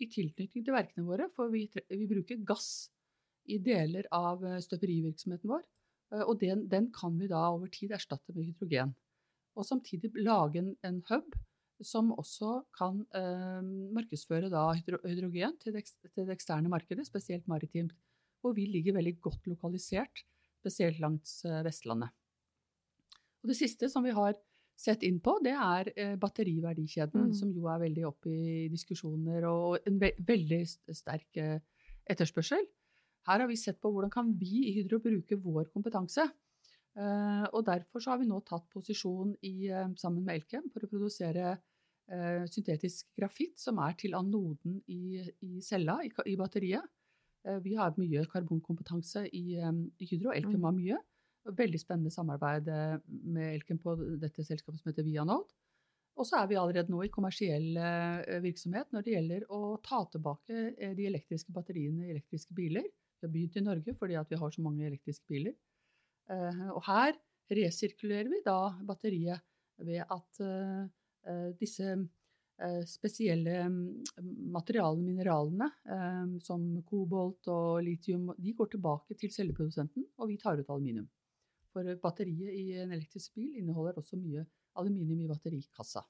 i 0.00 0.08
tilknytning 0.12 0.64
til 0.64 0.74
verkene 0.76 1.06
våre, 1.06 1.30
for 1.32 1.48
vi, 1.48 1.70
vi 1.88 2.06
bruker 2.06 2.36
gass 2.44 2.90
i 3.48 3.58
deler 3.62 4.08
av 4.14 4.44
eh, 4.44 4.60
støperivirksomheten 4.64 5.50
vår, 5.50 5.64
eh, 6.14 6.24
og 6.24 6.38
den, 6.42 6.66
den 6.72 6.90
kan 6.94 7.18
vi 7.20 7.28
da 7.30 7.46
over 7.52 7.70
tid 7.72 7.94
erstatte 7.96 8.34
med 8.34 8.48
hydrogen. 8.50 8.94
Og 9.56 9.64
samtidig 9.64 10.12
lage 10.20 10.60
en, 10.60 10.74
en 10.84 11.02
hub 11.08 11.36
som 11.84 12.12
også 12.16 12.62
kan 12.76 13.02
eh, 13.16 13.62
markedsføre 13.96 14.50
da 14.52 14.70
hydro, 14.76 15.00
hydrogen 15.04 15.56
til 15.60 15.76
det, 15.76 15.84
til 16.14 16.24
det 16.24 16.36
eksterne 16.36 16.72
markedet, 16.72 17.06
spesielt 17.08 17.48
maritimt, 17.48 17.92
hvor 18.40 18.54
vi 18.56 18.66
ligger 18.70 18.96
veldig 18.96 19.16
godt 19.24 19.48
lokalisert, 19.50 20.24
spesielt 20.60 21.00
langs 21.02 21.42
eh, 21.44 21.62
Vestlandet. 21.66 22.12
Og 23.42 23.52
det 23.52 23.58
siste 23.58 23.90
som 23.92 24.04
vi 24.06 24.14
har 24.16 24.36
sett 24.76 25.04
inn 25.06 25.20
på, 25.24 25.38
det 25.44 25.54
er 25.56 25.90
eh, 25.96 26.16
batteriverdikjeden, 26.20 27.28
Mm. 27.30 27.34
som 27.34 27.52
jo 27.52 27.68
er 27.72 27.80
veldig 27.80 28.06
oppe 28.08 28.32
i 28.32 28.68
diskusjoner 28.72 29.46
og 29.48 29.78
en 29.88 30.00
ve 30.00 30.12
veldig 30.20 30.62
sterk 30.92 31.40
eh, 31.40 31.60
etterspørsel. 32.06 32.66
Her 33.26 33.42
har 33.42 33.48
vi 33.50 33.58
sett 33.58 33.80
på 33.82 33.90
hvordan 33.90 34.12
kan 34.12 34.32
vi 34.38 34.68
i 34.68 34.74
Hydro 34.78 35.00
bruke 35.02 35.38
vår 35.42 35.70
kompetanse. 35.74 36.28
Eh, 36.96 37.46
og 37.52 37.64
derfor 37.66 38.00
så 38.00 38.14
har 38.14 38.20
vi 38.22 38.28
nå 38.28 38.38
tatt 38.46 38.64
posisjon 38.72 39.34
i, 39.44 39.68
eh, 39.68 39.88
sammen 40.00 40.24
med 40.24 40.38
Elkem 40.38 40.70
for 40.72 40.86
å 40.86 40.88
produsere 40.88 41.58
eh, 42.08 42.44
syntetisk 42.48 43.10
grafitt, 43.18 43.58
som 43.60 43.80
er 43.82 43.96
til 43.98 44.14
anoden 44.16 44.78
i, 44.88 45.18
i 45.42 45.60
cella, 45.60 45.98
i, 46.06 46.12
i 46.32 46.36
batteriet. 46.38 46.86
Vi 47.62 47.76
har 47.78 47.94
mye 47.94 48.24
karbonkompetanse 48.26 49.20
i, 49.38 49.54
i 49.54 50.06
Hydro, 50.10 50.32
Elkem 50.34 50.56
Mm. 50.58 50.64
har 50.64 50.72
mye. 50.74 50.96
Veldig 51.46 51.78
spennende 51.78 52.10
samarbeid 52.10 52.66
med 53.06 53.52
Elkem 53.52 53.78
på 53.78 53.94
dette 54.18 54.42
selskapet 54.42 54.80
som 54.80 54.90
heter 54.90 55.06
Vianode. 55.06 55.46
Og 56.18 56.26
så 56.26 56.40
er 56.40 56.48
vi 56.50 56.58
allerede 56.58 56.90
nå 56.90 57.04
i 57.04 57.12
kommersiell 57.12 57.78
virksomhet 58.42 58.90
når 58.90 59.06
det 59.06 59.14
gjelder 59.14 59.46
å 59.54 59.60
ta 59.78 60.00
tilbake 60.10 60.94
de 60.98 61.06
elektriske 61.06 61.54
batteriene 61.54 62.08
i 62.08 62.16
elektriske 62.16 62.56
biler. 62.56 62.88
Vi 63.16 63.26
har 63.26 63.32
begynt 63.32 63.56
i 63.56 63.64
Norge 63.64 63.94
fordi 63.96 64.18
vi 64.30 64.40
har 64.40 64.50
så 64.52 64.62
mange 64.64 64.86
elektriske 64.86 65.24
biler. 65.28 65.54
Og 66.74 66.82
her 66.88 67.16
resirkulerer 67.56 68.28
vi 68.28 68.42
da 68.44 68.58
batteriet 68.86 69.40
ved 69.86 70.02
at 70.04 70.40
disse 71.60 71.94
spesielle 72.88 73.66
mm, 73.68 74.04
materialene, 74.52 75.04
mineralene, 75.04 75.68
som 76.44 76.62
kobolt 76.88 77.48
og 77.52 77.82
litium, 77.84 78.30
de 78.38 78.54
går 78.56 78.70
tilbake 78.72 79.16
til 79.20 79.32
celleprodusenten, 79.32 80.06
og 80.16 80.30
vi 80.30 80.38
tar 80.40 80.60
ut 80.60 80.70
aluminium. 80.70 81.08
For 81.72 81.84
batteriet 82.00 82.54
i 82.56 82.78
en 82.80 82.94
elektrisk 82.96 83.34
bil 83.36 83.58
inneholder 83.60 83.98
også 84.00 84.16
mye 84.16 84.46
aluminium 84.80 85.20
i 85.20 85.28
batterikassa. 85.28 86.04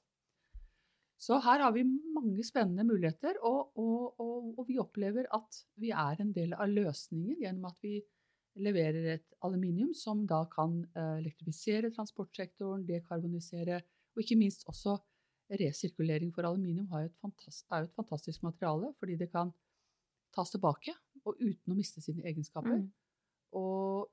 Så 1.17 1.39
her 1.41 1.63
har 1.65 1.73
vi 1.73 1.81
mange 2.13 2.43
spennende 2.45 2.85
muligheter, 2.85 3.39
og, 3.41 3.71
og, 3.79 4.19
og, 4.21 4.51
og, 4.53 4.63
vi 4.67 4.77
opplever 4.77 5.25
at 5.33 5.59
vi 5.81 5.89
er 5.89 6.21
en 6.21 6.31
del 6.35 6.53
av 6.53 6.69
løsningen 6.69 7.41
gjennom 7.41 7.65
at 7.71 7.79
vi 7.81 7.95
leverer 8.61 9.07
et 9.15 9.25
aluminium 9.45 9.93
som 9.97 10.23
da 10.29 10.43
kan 10.51 10.79
eh, 10.93 11.17
elektrifisere 11.17 11.91
transportsektoren, 11.93 12.85
dekarbonisere, 12.85 13.81
og 14.13 14.23
ikke 14.23 14.37
minst 14.37 14.65
også 14.69 14.97
resirkulering. 15.61 16.31
For 16.35 16.45
aluminium 16.45 16.89
er 16.93 17.05
jo 17.05 17.11
et 17.11 17.97
fantastisk 17.97 18.45
materiale 18.45 18.93
fordi 18.99 19.17
det 19.17 19.29
kan 19.33 19.53
tas 20.35 20.53
tilbake 20.53 20.93
og 21.25 21.37
uten 21.41 21.73
å 21.73 21.77
miste 21.77 22.01
sine 22.03 22.25
egenskaper. 22.29 22.77
Mm. 22.81 22.89
Og 23.57 24.11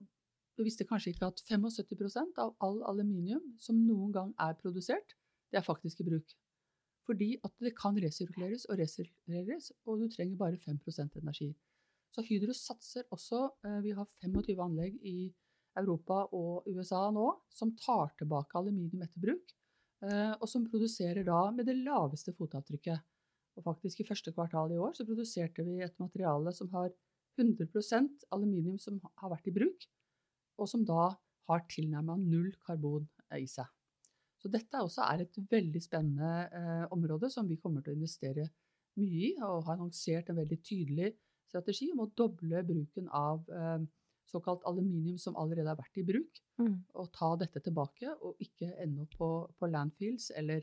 du 0.56 0.62
visste 0.64 0.86
kanskje 0.88 1.12
ikke 1.12 1.28
at 1.32 1.42
75% 1.48 2.40
av 2.40 2.54
all 2.64 2.80
aluminium 2.88 3.42
som 3.60 3.80
noen 3.80 4.12
gang 4.14 4.32
er 4.40 4.56
produsert, 4.60 5.16
det 5.50 5.60
er 5.60 5.66
faktisk 5.66 6.00
i 6.00 6.08
bruk. 6.08 6.36
Fordi 7.04 7.34
at 7.44 7.52
det 7.60 7.74
kan 7.76 7.96
resirkuleres 8.00 8.64
og 8.70 8.78
resirkuleres, 8.80 9.70
og 9.84 10.00
du 10.00 10.08
trenger 10.08 10.40
bare 10.40 10.60
5% 10.60 11.18
energi. 11.20 11.50
Så 12.14 12.22
Hydro 12.24 12.54
satser 12.54 13.04
også 13.12 13.40
eh, 13.66 13.80
Vi 13.84 13.92
har 13.96 14.06
25 14.22 14.62
anlegg 14.62 15.00
i 15.02 15.32
Europa 15.76 16.20
og 16.36 16.68
USA 16.70 17.08
nå 17.12 17.26
som 17.52 17.74
tar 17.76 18.12
tilbake 18.20 18.56
aluminium 18.58 19.02
etter 19.02 19.20
bruk, 19.20 19.54
eh, 20.06 20.32
og 20.38 20.46
som 20.50 20.66
produserer 20.70 21.26
da 21.26 21.48
med 21.54 21.66
det 21.68 21.76
laveste 21.80 22.34
fotavtrykket. 22.36 23.02
Og 23.58 23.66
faktisk 23.66 24.00
I 24.00 24.08
første 24.08 24.32
kvartal 24.34 24.72
i 24.74 24.78
år 24.82 24.94
så 24.96 25.06
produserte 25.06 25.66
vi 25.66 25.80
et 25.82 25.98
materiale 26.02 26.54
som 26.54 26.70
har 26.74 26.90
100% 27.40 28.28
aluminium 28.34 28.78
som 28.78 29.00
har 29.02 29.34
vært 29.34 29.50
i 29.50 29.54
bruk, 29.54 29.86
og 30.58 30.70
som 30.70 30.84
da 30.86 31.10
har 31.50 31.66
tilnærmet 31.70 32.22
null 32.30 32.52
karbon 32.64 33.08
eh, 33.30 33.42
i 33.42 33.48
seg. 33.50 33.66
Så 34.44 34.50
dette 34.52 34.80
også 34.84 35.06
er 35.08 35.22
et 35.24 35.38
veldig 35.48 35.80
spennende 35.80 36.30
eh, 36.52 36.84
område 36.92 37.30
som 37.32 37.46
vi 37.48 37.56
kommer 37.56 37.80
til 37.80 37.94
å 37.94 37.96
investere 37.96 38.50
mye 39.00 39.30
i, 39.30 39.34
og 39.40 39.64
har 39.64 39.78
annonsert 39.78 40.28
en 40.28 40.36
veldig 40.36 40.58
tydelig 40.60 41.14
strategi 41.48 41.88
om 41.94 42.02
å 42.04 42.10
doble 42.12 42.60
bruken 42.68 43.08
av 43.08 43.48
eh, 43.48 43.86
såkalt 44.28 44.66
aluminium 44.68 45.16
som 45.20 45.38
allerede 45.40 45.70
har 45.72 45.80
vært 45.80 46.00
i 46.02 46.04
bruk, 46.04 46.42
mm. 46.60 46.76
og 47.00 47.08
ta 47.16 47.30
dette 47.40 47.62
tilbake, 47.64 48.12
og 48.20 48.36
ikke 48.44 48.68
ende 48.84 49.06
opp 49.06 49.16
på, 49.16 49.30
på 49.56 49.70
landfills 49.72 50.28
eller, 50.36 50.60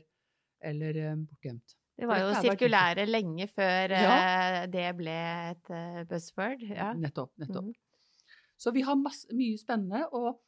eller 0.62 1.02
eh, 1.02 1.18
bortgjemt. 1.26 1.74
Det 1.98 2.06
var 2.08 2.22
jo 2.22 2.30
sirkulære 2.38 3.08
lenge 3.10 3.50
før 3.50 3.92
ja. 3.98 4.14
Eh, 4.14 4.60
det 4.70 4.86
ble 4.96 5.18
et 5.50 5.74
uh, 5.74 6.00
buzzword. 6.08 6.62
Ja. 6.70 6.92
Nettopp. 6.94 7.34
nettopp. 7.42 7.66
Mm. 7.66 8.38
Så 8.62 8.70
vi 8.78 8.86
har 8.86 8.96
masse, 8.98 9.26
mye 9.34 9.58
spennende. 9.58 10.06
og 10.14 10.38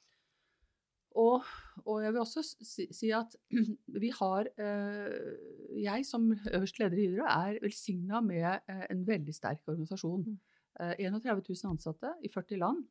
og, 1.15 1.45
og, 1.85 2.01
jeg 2.03 2.13
vil 2.13 2.23
også 2.25 2.43
si, 2.43 2.87
si 2.95 3.11
at 3.15 3.37
vi 4.03 4.11
har 4.17 4.49
eh, 4.59 5.79
Jeg 5.85 6.07
som 6.09 6.27
øverste 6.33 6.83
leder 6.83 6.99
i 6.99 7.07
Hydro 7.07 7.29
er 7.31 7.61
velsigna 7.63 8.21
med 8.25 8.49
eh, 8.71 8.85
en 8.91 9.07
veldig 9.07 9.35
sterk 9.35 9.63
organisasjon. 9.71 10.25
Mm. 10.27 10.39
Eh, 10.81 11.07
31 11.07 11.45
000 11.49 11.71
ansatte 11.71 12.15
i 12.27 12.31
40 12.33 12.59
land. 12.59 12.83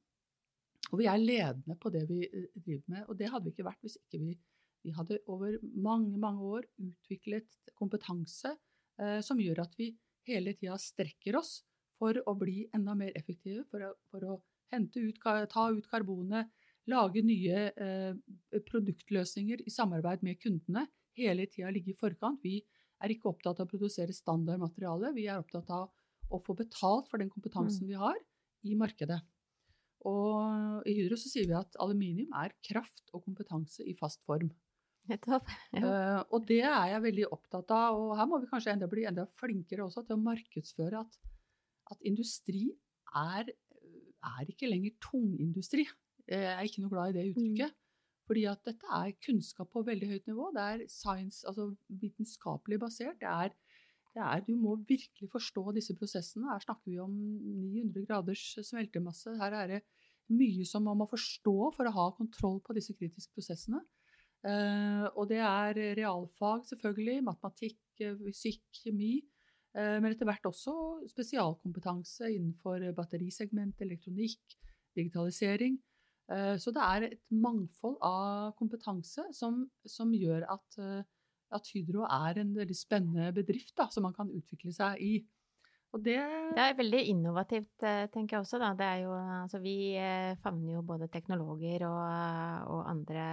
Og 0.91 0.99
vi 1.01 1.07
er 1.09 1.19
ledende 1.19 1.75
på 1.79 1.91
det 1.91 2.05
vi 2.07 2.21
eh, 2.27 2.47
driver 2.55 2.95
med. 2.95 3.05
Og 3.09 3.19
det 3.19 3.31
hadde 3.33 3.47
vi 3.47 3.55
ikke 3.55 3.67
vært 3.67 3.83
hvis 3.83 3.99
ikke 3.99 4.21
vi, 4.23 4.37
vi 4.83 4.95
hadde 4.95 5.19
over 5.27 5.57
mange, 5.75 6.15
mange 6.19 6.47
år 6.57 6.67
utviklet 6.79 7.59
kompetanse 7.75 8.55
eh, 9.01 9.19
som 9.25 9.41
gjør 9.41 9.65
at 9.65 9.75
vi 9.79 9.91
hele 10.29 10.55
tida 10.55 10.79
strekker 10.79 11.35
oss 11.39 11.61
for 11.99 12.17
å 12.27 12.35
bli 12.39 12.63
enda 12.75 12.95
mer 12.97 13.11
effektive, 13.19 13.65
for 13.71 13.83
å, 13.83 13.93
for 14.11 14.27
å 14.27 14.39
hente 14.73 15.03
ut, 15.03 15.19
ta 15.51 15.67
ut 15.71 15.87
karbonet, 15.91 16.49
lage 16.91 17.23
nye 17.23 17.65
eh, 17.71 18.13
produktløsninger 18.67 19.63
i 19.63 19.73
samarbeid 19.73 20.23
med 20.25 20.39
kundene. 20.41 20.87
Hele 21.17 21.47
tida 21.51 21.71
ligge 21.71 21.93
i 21.93 21.97
forkant. 21.97 22.41
Vi 22.43 22.59
er 23.03 23.13
ikke 23.13 23.31
opptatt 23.31 23.59
av 23.61 23.67
å 23.67 23.71
produsere 23.71 24.15
standardmateriale. 24.15 25.13
Vi 25.15 25.27
er 25.27 25.39
opptatt 25.41 25.69
av 25.73 25.89
å 26.33 26.39
få 26.41 26.55
betalt 26.57 27.09
for 27.11 27.21
den 27.21 27.31
kompetansen 27.31 27.85
mm. 27.85 27.91
vi 27.91 27.99
har 27.99 28.19
i 28.63 28.77
markedet. 28.79 29.19
Og 30.09 30.83
i 30.89 30.95
Hydro 30.97 31.17
så 31.19 31.31
sier 31.31 31.47
vi 31.47 31.55
at 31.55 31.77
aluminium 31.83 32.33
er 32.35 32.55
kraft 32.65 33.13
og 33.13 33.23
kompetanse 33.23 33.85
i 33.87 33.95
fast 33.99 34.23
form. 34.27 34.51
Nettopp. 35.11 35.49
Ja. 35.75 35.83
Uh, 35.83 36.19
og 36.35 36.45
det 36.47 36.61
er 36.63 36.93
jeg 36.93 37.03
veldig 37.05 37.27
opptatt 37.35 37.71
av. 37.75 37.99
Og 37.99 38.15
her 38.19 38.27
må 38.29 38.39
vi 38.39 38.49
kanskje 38.51 38.75
enda 38.75 38.87
bli 38.91 39.05
enda 39.07 39.27
flinkere 39.39 39.85
også 39.85 40.05
til 40.07 40.17
å 40.17 40.23
markedsføre 40.23 41.03
at, 41.03 41.19
at 41.91 42.07
industri 42.07 42.69
er, 43.19 43.51
er 43.51 44.51
ikke 44.51 44.71
lenger 44.71 44.95
tungindustri. 45.03 45.87
Jeg 46.29 46.51
er 46.53 46.67
ikke 46.67 46.83
noe 46.83 46.93
glad 46.93 47.11
i 47.11 47.17
det 47.17 47.23
mm. 47.25 47.31
uttrykket. 47.33 47.79
Fordi 48.27 48.45
at 48.47 48.61
dette 48.63 48.89
er 48.95 49.15
kunnskap 49.25 49.71
på 49.73 49.83
veldig 49.83 50.09
høyt 50.13 50.29
nivå. 50.29 50.49
Det 50.55 50.63
er 50.63 50.85
science, 50.91 51.43
altså 51.47 51.73
vitenskapelig 52.01 52.79
basert. 52.79 53.19
Det 53.19 53.27
er, 53.29 53.51
det 54.15 54.23
er, 54.23 54.45
du 54.47 54.55
må 54.55 54.77
virkelig 54.87 55.29
forstå 55.31 55.73
disse 55.75 55.95
prosessene. 55.97 56.47
Her 56.51 56.63
snakker 56.63 56.91
vi 56.91 57.01
om 57.03 57.11
900 57.11 58.07
graders 58.07 58.45
smeltemasse. 58.69 59.35
Her 59.41 59.57
er 59.59 59.75
det 59.75 59.81
mye 60.31 60.63
som 60.65 60.87
man 60.87 61.01
må 61.01 61.09
forstå 61.11 61.57
for 61.75 61.89
å 61.89 61.95
ha 61.97 62.07
kontroll 62.15 62.61
på 62.63 62.75
disse 62.77 62.95
kritiske 62.95 63.35
prosessene. 63.35 63.83
Uh, 64.43 65.07
og 65.15 65.27
det 65.31 65.39
er 65.43 65.77
realfag, 65.99 66.63
selvfølgelig. 66.71 67.19
Matematikk, 67.27 67.79
fysikk, 67.99 68.63
kjemi. 68.85 69.17
Uh, 69.75 69.99
men 69.99 70.13
etter 70.13 70.27
hvert 70.29 70.47
også 70.47 70.73
spesialkompetanse 71.11 72.31
innenfor 72.31 72.87
batterisegment, 72.95 73.83
elektronikk, 73.83 74.61
digitalisering. 74.95 75.81
Eh, 76.31 76.55
så 76.61 76.71
det 76.71 76.83
er 76.83 77.07
et 77.09 77.21
mangfold 77.35 77.97
av 78.05 78.53
kompetanse 78.59 79.25
som, 79.35 79.65
som 79.83 80.13
gjør 80.15 80.45
at, 80.53 80.79
eh, 80.79 81.03
at, 81.53 81.71
Hydro 81.73 82.07
er 82.07 82.39
en 82.39 82.53
veldig 82.55 82.77
spennende 82.77 83.33
bedrift 83.35 83.75
da, 83.79 83.89
som 83.91 84.07
man 84.07 84.15
kan 84.15 84.31
utvikle 84.31 84.73
seg 84.75 85.01
i. 85.03 85.17
Det, 85.93 86.15
det, 86.55 86.61
er 86.63 86.77
veldig 86.79 87.01
innovativt, 87.11 87.83
eh, 87.85 88.07
tenker 88.09 88.39
jeg 88.39 88.45
også. 88.47 88.57
Da. 88.61 88.71
Det 88.77 88.87
er 88.87 89.03
jo, 89.03 89.11
altså, 89.43 89.59
vi 89.61 89.75
favner 90.41 90.79
jo 90.79 90.87
både 90.87 91.11
teknologer 91.13 91.85
og, 91.85 91.99
og, 92.71 92.81
andre 92.89 93.27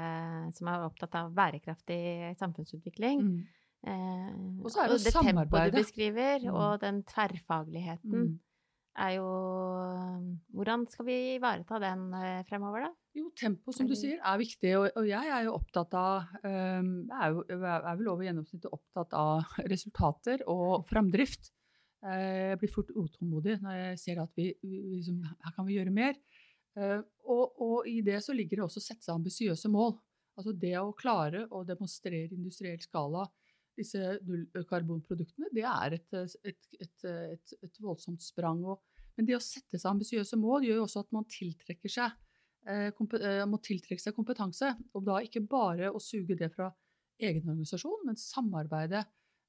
som 0.59 0.69
er 0.69 0.85
opptatt 0.85 1.17
av 1.23 1.33
bærekraftig 1.39 2.35
samfunnsutvikling. 2.43 3.25
Mm. 3.25 3.41
Eh, 3.89 4.37
og 4.61 4.69
så 4.75 4.83
er 4.83 4.93
det, 4.93 5.01
det 5.07 5.15
tempoet 5.17 5.73
du 5.73 5.79
beskriver, 5.79 6.45
mm. 6.45 6.53
og 6.53 6.81
den 6.85 7.05
tverrfagligheten. 7.09 8.29
Mm 8.29 8.39
er 9.01 9.17
jo 9.17 9.29
Hvordan 10.55 10.85
skal 10.91 11.07
vi 11.09 11.17
ivareta 11.37 11.79
den 11.83 12.11
eh, 12.17 12.43
fremover, 12.49 12.87
da? 12.87 12.91
Jo, 13.17 13.31
tempo, 13.39 13.73
som 13.75 13.89
du 13.91 13.97
sier, 13.99 14.21
er 14.23 14.39
viktig. 14.39 14.75
Og, 14.79 14.85
og 15.01 15.07
jeg 15.09 15.31
er 15.35 15.47
jo 15.47 15.55
opptatt 15.57 15.95
av 15.99 16.29
um, 16.45 16.91
er, 17.11 17.33
jo, 17.35 17.43
er 17.59 17.97
vel 17.99 18.11
over 18.13 18.27
gjennomsnittet 18.27 18.71
opptatt 18.71 19.17
av 19.19 19.57
resultater 19.73 20.45
og 20.51 20.85
framdrift. 20.91 21.51
Uh, 22.05 22.53
jeg 22.53 22.61
blir 22.61 22.73
fort 22.73 22.93
utålmodig 22.95 23.59
når 23.65 23.81
jeg 23.81 23.99
ser 24.05 24.23
at 24.23 24.39
vi, 24.39 24.53
liksom, 24.63 25.25
her 25.27 25.57
kan 25.57 25.67
vi 25.67 25.81
gjøre 25.81 25.97
mer. 25.97 26.15
Uh, 26.79 27.01
og, 27.27 27.59
og, 27.59 27.77
i 27.91 27.99
det 28.07 28.21
så 28.23 28.37
ligger 28.37 28.61
det 28.61 28.69
også 28.69 28.83
å 28.83 28.87
sette 28.87 29.07
seg 29.07 29.17
ambisiøse 29.17 29.73
mål. 29.73 29.97
Altså 30.39 30.55
det 30.57 30.77
å 30.79 30.95
klare 30.97 31.47
å 31.51 31.65
demonstrere 31.67 32.31
industriell 32.37 32.79
skala 32.85 33.27
disse 33.81 34.19
nullkarbonproduktene, 34.27 35.51
det 35.55 35.65
er 35.67 35.97
et, 35.97 36.17
et, 36.47 36.79
et, 36.85 37.55
et 37.65 37.83
voldsomt 37.83 38.23
sprang. 38.23 38.63
Og, 38.69 38.81
men 39.21 39.29
det 39.29 39.37
å 39.37 39.45
sette 39.45 39.77
seg 39.77 39.91
ambisiøse 39.91 40.37
mål 40.41 40.65
gjør 40.65 40.79
jo 40.79 40.85
også 40.87 41.03
at 41.05 41.11
man 41.13 41.27
tiltrekker 41.29 41.93
seg, 41.93 42.15
eh, 42.65 42.87
eh, 42.89 43.41
må 43.45 43.59
tiltrekke 43.61 44.01
seg 44.01 44.15
kompetanse. 44.17 44.71
Og 44.97 45.03
da 45.05 45.19
ikke 45.21 45.43
bare 45.45 45.91
å 45.93 46.01
suge 46.01 46.39
det 46.41 46.49
fra 46.55 46.71
egen 47.21 47.51
organisasjon, 47.53 48.07
men 48.09 48.17
samarbeide 48.17 49.03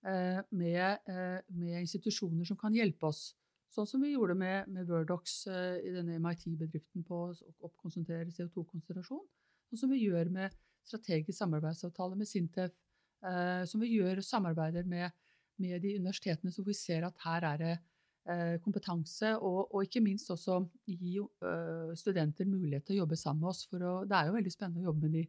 eh, 0.04 0.42
med, 0.52 1.08
med, 1.56 1.78
institusjoner 1.86 2.50
som 2.50 2.60
kan 2.60 2.76
hjelpe 2.76 3.08
oss. 3.08 3.30
Sånn 3.72 3.88
som 3.88 4.04
vi 4.04 4.12
gjorde 4.12 4.36
med, 4.36 4.68
med 4.68 4.92
Wordox 4.92 5.46
eh, 5.48 5.78
i 5.88 5.94
denne 5.96 6.20
MIT-bedriften 6.20 7.08
på 7.08 7.22
å 7.30 7.54
oppkonsentrere 7.70 8.28
CO2-konsentrasjon. 8.28 9.24
Sånn 9.72 9.84
som 9.86 9.94
vi 9.96 10.02
gjør 10.02 10.34
med 10.36 10.58
strategisk 10.84 11.38
samarbeidsavtale 11.38 12.20
med 12.20 12.28
Sintef 12.28 12.76
som 13.70 13.84
vi 13.84 13.92
gjør 13.92 14.18
samarbeider 14.26 14.88
med, 14.90 15.14
med, 15.62 15.76
de 15.84 15.92
universitetene, 16.00 16.50
så 16.50 16.64
vi 16.66 16.74
ser 16.74 17.04
at 17.06 17.20
her 17.22 17.46
er 17.52 17.60
det 17.62 17.74
kompetanse, 18.62 19.32
og, 19.40 19.72
og, 19.74 19.86
ikke 19.86 20.04
minst 20.06 20.30
også 20.30 20.60
gi 20.86 21.16
uh, 21.20 21.90
studenter 21.98 22.46
mulighet 22.46 22.86
til 22.86 23.00
å 23.00 23.02
jobbe 23.02 23.18
sammen 23.18 23.42
med 23.42 23.50
oss. 23.50 23.64
For 23.70 23.82
å, 23.82 23.94
det 24.06 24.18
er 24.18 24.30
jo 24.30 24.36
veldig 24.36 24.54
spennende 24.54 24.84
å 24.84 24.92
jobbe 24.92 25.08
med 25.08 25.16
de 25.18 25.24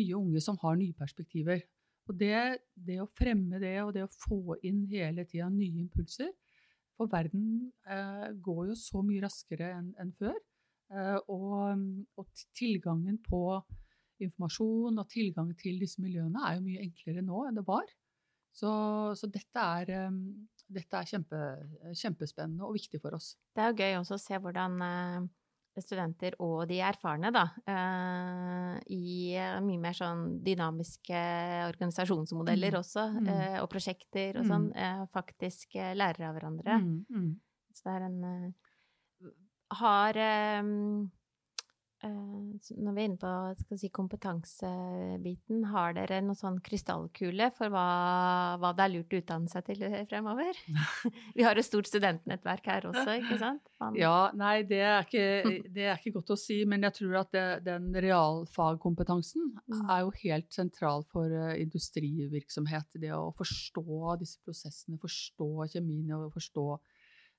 nye 0.00 0.16
unge 0.18 0.42
som 0.42 0.58
har 0.62 0.78
nye 0.78 0.96
perspektiver. 0.98 1.62
Og 2.08 2.16
det, 2.20 2.60
det 2.74 2.98
å 3.00 3.10
fremme 3.16 3.60
det, 3.62 3.76
og 3.84 3.94
det 3.96 4.04
å 4.04 4.12
få 4.12 4.58
inn 4.66 4.82
hele 4.90 5.24
tida 5.28 5.48
nye 5.52 5.84
impulser 5.86 6.34
For 6.98 7.08
verden 7.10 7.70
uh, 7.88 8.28
går 8.44 8.68
jo 8.70 8.76
så 8.78 9.00
mye 9.02 9.22
raskere 9.24 9.70
enn 9.78 9.88
en 10.02 10.12
før. 10.18 10.36
Uh, 10.92 11.18
og, 11.32 11.86
og, 12.20 12.44
tilgangen 12.54 13.16
på 13.24 13.40
informasjon 14.22 15.00
og 15.00 15.08
tilgang 15.10 15.48
til 15.58 15.80
disse 15.80 16.02
miljøene 16.02 16.44
er 16.46 16.58
jo 16.58 16.66
mye 16.66 16.84
enklere 16.84 17.24
nå 17.24 17.46
enn 17.48 17.58
det 17.58 17.64
var. 17.66 17.88
Så, 18.54 18.70
så 19.18 19.26
dette 19.34 19.64
er, 19.80 19.90
um, 20.06 20.20
dette 20.70 21.00
er 21.00 21.08
kjempe, 21.08 21.40
kjempespennende 21.96 22.66
og 22.66 22.76
viktig 22.76 23.00
for 23.02 23.16
oss. 23.16 23.34
Det 23.54 23.62
er 23.62 23.72
jo 23.72 23.78
gøy 23.80 23.96
også 24.00 24.16
å 24.16 24.22
se 24.22 24.38
hvordan 24.40 24.76
uh, 24.80 25.26
studenter 25.82 26.36
og 26.42 26.64
de 26.70 26.80
erfarne, 26.86 27.32
da, 27.34 27.44
uh, 27.68 28.76
i 28.92 29.34
uh, 29.38 29.58
mye 29.64 29.82
mer 29.82 29.98
sånn 29.98 30.26
dynamiske 30.44 31.24
organisasjonsmodeller 31.70 32.76
mm. 32.76 32.80
også, 32.80 33.08
mm. 33.18 33.32
og 33.62 33.68
prosjekter 33.72 34.40
og 34.40 34.48
sånn, 34.50 34.70
mm. 34.74 35.08
faktisk 35.14 35.76
lærer 35.76 36.30
av 36.30 36.38
hverandre. 36.38 36.78
Mm, 36.80 36.94
mm. 37.10 37.34
Så 37.74 37.88
det 37.88 37.98
er 37.98 38.08
en 38.08 38.54
Har 39.74 40.18
Eh, 40.20 40.62
når 42.04 42.94
vi 42.94 43.02
er 43.02 43.08
inne 43.08 43.18
på 43.18 43.76
si, 43.78 43.88
kompetansebiten, 43.94 45.64
har 45.72 45.94
dere 45.96 46.20
noen 46.24 46.38
sånn 46.38 46.58
krystallkule 46.64 47.48
for 47.56 47.72
hva, 47.72 47.84
hva, 48.60 48.72
det 48.76 48.84
er 48.84 48.92
lurt 48.92 49.14
å 49.14 49.20
utdanne 49.20 49.50
seg 49.50 49.66
til 49.68 49.84
fremover? 50.10 50.58
vi 51.36 51.46
har 51.46 51.58
et 51.58 51.66
stort 51.66 51.88
studentnettverk 51.90 52.70
her 52.70 52.88
også, 52.90 53.16
ikke 53.20 53.38
sant? 53.40 53.62
Man... 53.82 53.98
Ja, 53.98 54.30
nei, 54.36 54.56
det 54.68 54.80
er, 54.84 55.06
ikke, 55.06 55.60
det 55.74 55.86
er, 55.88 55.98
ikke, 55.98 56.16
godt 56.18 56.34
å 56.36 56.38
si, 56.40 56.60
men 56.68 56.86
jeg 56.88 56.98
tror 57.00 57.20
at 57.24 57.32
det, 57.34 57.46
den 57.68 57.90
realfagkompetansen 58.06 59.52
mm. 59.56 59.84
er 59.84 60.04
jo 60.04 60.16
helt 60.24 60.50
sentral 60.54 61.06
for 61.12 61.30
uh, 61.30 61.54
industrivirksomhet. 61.60 62.90
Det 63.00 63.14
å 63.16 63.30
forstå 63.38 64.18
disse 64.20 64.42
prosessene, 64.44 65.00
forstå 65.02 65.70
kjemien 65.76 66.12
og 66.18 66.34
forstå 66.34 66.68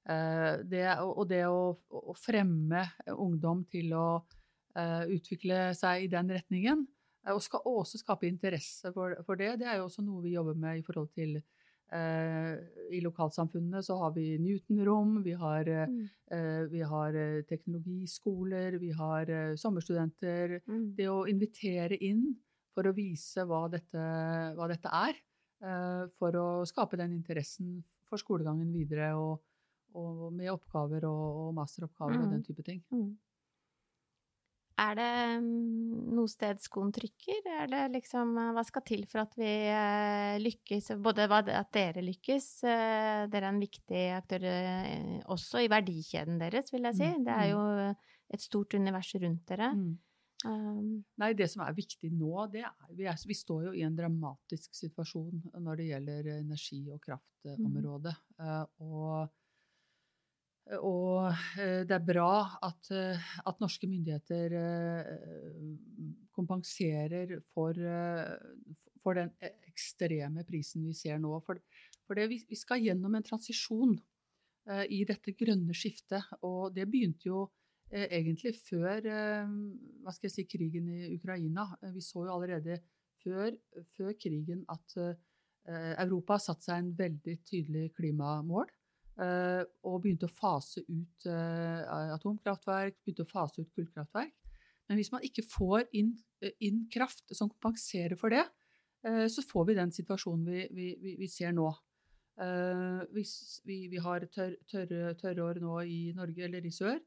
det, 0.06 0.84
og 1.02 1.24
det 1.26 1.40
å, 1.50 1.72
å 1.98 2.14
fremme 2.14 2.84
ungdom 3.10 3.64
til 3.74 3.96
å 3.98 4.06
Eh, 4.06 4.45
utvikle 4.76 5.70
seg 5.78 6.06
i 6.06 6.12
den 6.12 6.34
retningen. 6.36 6.86
Eh, 7.26 7.34
og 7.34 7.44
skal 7.44 7.66
også 7.66 8.02
skape 8.02 8.30
interesse 8.30 8.92
for, 8.96 9.18
for, 9.26 9.40
det. 9.40 9.60
Det 9.62 9.70
er 9.70 9.80
jo 9.80 9.90
også 9.90 10.06
noe 10.06 10.24
vi 10.26 10.36
jobber 10.36 10.58
med 10.60 10.80
i 10.80 10.86
forhold 10.86 11.12
til 11.16 11.38
eh, 11.40 12.54
I 12.94 13.02
lokalsamfunnene 13.06 13.84
så 13.86 13.98
har 14.04 14.16
vi 14.16 14.36
Newton-rom, 14.42 15.22
vi 15.26 15.36
har, 15.40 15.70
mm. 15.90 16.02
eh, 16.38 16.64
vi 16.72 16.84
har 16.86 17.20
teknologiskoler, 17.50 18.80
vi 18.82 18.92
har 18.96 19.32
sommerstudenter. 19.62 20.60
Mm. 20.68 20.90
Det 20.98 21.10
å 21.12 21.26
invitere 21.32 22.00
inn 22.00 22.28
for 22.76 22.90
å 22.90 22.96
vise 22.96 23.46
hva 23.48 23.66
dette, 23.72 24.06
hva 24.58 24.68
dette 24.72 24.92
er. 24.92 25.20
Eh, 25.66 26.06
for 26.20 26.36
å 26.38 26.48
skape 26.68 27.00
den 27.00 27.16
interessen 27.16 27.80
for 28.06 28.22
skolegangen 28.22 28.74
videre 28.76 29.14
og, 29.18 29.40
og 29.98 30.28
med 30.36 30.52
oppgaver 30.52 31.08
og, 31.10 31.46
og 31.46 31.54
masteroppgaver 31.58 32.20
mm. 32.20 32.26
og 32.26 32.34
den 32.36 32.44
type 32.46 32.66
ting. 32.68 32.84
Er 34.76 34.96
det 35.00 35.12
mm, 35.40 36.16
noe 36.18 36.28
sted 36.28 36.60
skoen 36.64 36.92
trykker? 36.96 37.46
Er 37.62 37.70
det 37.72 37.84
liksom 37.94 38.34
eh, 38.42 38.52
Hva 38.58 38.64
skal 38.68 38.84
til 38.88 39.06
for 39.08 39.24
at 39.24 39.36
vi 39.40 39.52
eh, 39.72 40.36
lykkes? 40.42 40.92
Både 41.04 41.30
at 41.32 41.72
dere 41.76 42.04
lykkes 42.04 42.48
eh, 42.68 43.22
Dere 43.32 43.48
er 43.48 43.54
en 43.54 43.62
viktig 43.62 44.02
aktør 44.18 44.48
også 45.32 45.64
i 45.64 45.70
verdikjeden 45.72 46.42
deres, 46.42 46.74
vil 46.74 46.90
jeg 46.90 47.00
si. 47.00 47.08
Mm, 47.08 47.24
det 47.28 47.38
er 47.38 47.52
jo 47.54 47.62
mm. 47.62 48.02
et 48.36 48.44
stort 48.44 48.76
univers 48.76 49.14
rundt 49.22 49.48
dere. 49.54 49.72
Mm. 49.78 49.94
Um, 50.46 50.90
Nei, 51.18 51.32
det 51.34 51.48
som 51.50 51.64
er 51.66 51.74
viktig 51.74 52.12
nå, 52.14 52.34
det 52.54 52.62
er 52.68 52.92
vi, 52.92 53.08
er 53.10 53.18
vi, 53.26 53.38
står 53.38 53.70
jo 53.70 53.72
i 53.80 53.86
en 53.88 53.96
dramatisk 53.98 54.76
situasjon 54.78 55.40
når 55.64 55.80
det 55.80 55.88
gjelder 55.88 56.30
energi- 56.36 56.92
og 56.94 57.00
kraftområdet. 57.08 58.14
Mm. 58.38 58.68
Og 58.86 59.32
og 60.74 61.28
eh, 61.62 61.84
det 61.86 61.94
er 61.94 62.06
bra 62.06 62.58
at, 62.66 62.90
eh, 62.94 63.26
at 63.46 63.60
norske 63.62 63.86
myndigheter 63.90 64.56
eh, 64.58 65.68
kompenserer 66.34 67.36
for, 67.54 67.78
for, 69.04 69.20
den 69.20 69.30
ekstreme 69.70 70.44
prisen 70.48 70.88
vi 70.88 70.96
ser 70.98 71.22
nå. 71.22 71.38
For, 71.46 71.62
for 72.08 72.18
det, 72.18 72.28
vi 72.34 72.58
skal 72.58 72.82
gjennom 72.84 73.16
en 73.16 73.26
transisjon 73.26 73.96
i 74.92 75.04
dette 75.06 75.32
grønne 75.38 75.76
skiftet. 75.78 76.26
Og 76.44 76.74
det 76.74 76.88
begynte 76.90 77.30
jo 77.30 77.46
egentlig 77.94 78.56
før 78.58 79.06
hva 79.06 80.12
skal 80.12 80.28
jeg 80.28 80.34
si, 80.34 80.46
krigen 80.50 80.90
i 80.90 81.14
Ukraina. 81.14 81.68
Vi 81.94 82.02
så 82.04 82.26
jo 82.26 82.34
allerede 82.34 82.80
før, 83.22 83.54
før 83.94 84.12
krigen 84.20 84.66
at 84.74 84.98
Europa 86.02 86.40
satt 86.42 86.66
seg 86.66 86.82
en 86.82 86.92
veldig 86.98 87.38
tydelig 87.46 87.92
klimamål. 87.96 88.74
Eh, 89.16 89.62
og 89.88 90.02
begynte 90.04 90.28
å 90.28 90.34
fase 90.34 90.82
ut 90.90 91.28
eh, 91.32 92.12
atomkraftverk, 92.18 92.98
begynte 93.00 93.24
å 93.24 93.30
fase 93.30 93.64
ut 93.64 93.72
kullkraftverk. 93.72 94.34
Men 94.90 95.00
hvis 95.00 95.12
man 95.14 95.24
ikke 95.24 95.46
får 95.48 95.86
inn, 95.96 96.12
eh, 96.44 96.52
inn 96.68 96.84
kraft 96.92 97.32
som 97.32 97.50
kompenserer 97.50 98.20
for 98.20 98.36
det, 98.36 98.46
så 99.06 99.44
får 99.46 99.66
vi 99.68 99.74
den 99.78 99.92
situasjonen 99.94 100.48
vi, 100.74 100.86
vi, 100.98 101.12
vi 101.20 101.28
ser 101.30 101.52
nå. 101.54 101.68
Hvis 103.14 103.60
vi, 103.62 103.76
vi 103.92 104.00
har 104.02 104.24
tør, 104.34 104.56
tørre, 104.66 105.12
tørrår 105.20 105.60
nå 105.62 105.76
i 105.86 106.00
Norge 106.18 106.48
eller 106.48 106.66
i 106.66 106.72
sør, 106.74 106.98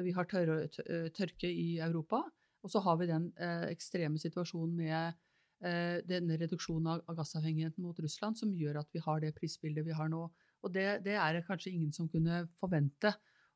vi 0.00 0.14
har 0.16 0.30
tørre, 0.30 0.70
tørke 1.12 1.50
i 1.52 1.74
Europa, 1.84 2.22
og 2.64 2.72
så 2.72 2.80
har 2.86 2.96
vi 3.02 3.10
den 3.10 3.26
ekstreme 3.68 4.16
situasjonen 4.22 4.72
med 4.80 6.08
denne 6.08 6.40
reduksjonen 6.40 6.88
av 6.94 7.20
gassavhengigheten 7.20 7.84
mot 7.84 8.00
Russland 8.00 8.40
som 8.40 8.56
gjør 8.56 8.80
at 8.80 8.96
vi 8.96 9.04
har 9.04 9.20
det 9.20 9.34
prisbildet 9.36 9.84
vi 9.90 9.98
har 10.00 10.08
nå. 10.08 10.24
Og 10.62 10.72
det, 10.74 10.86
det 11.04 11.14
er 11.18 11.36
det 11.36 11.46
kanskje 11.46 11.72
ingen 11.74 11.92
som 11.94 12.08
kunne 12.10 12.44
forvente. 12.60 13.12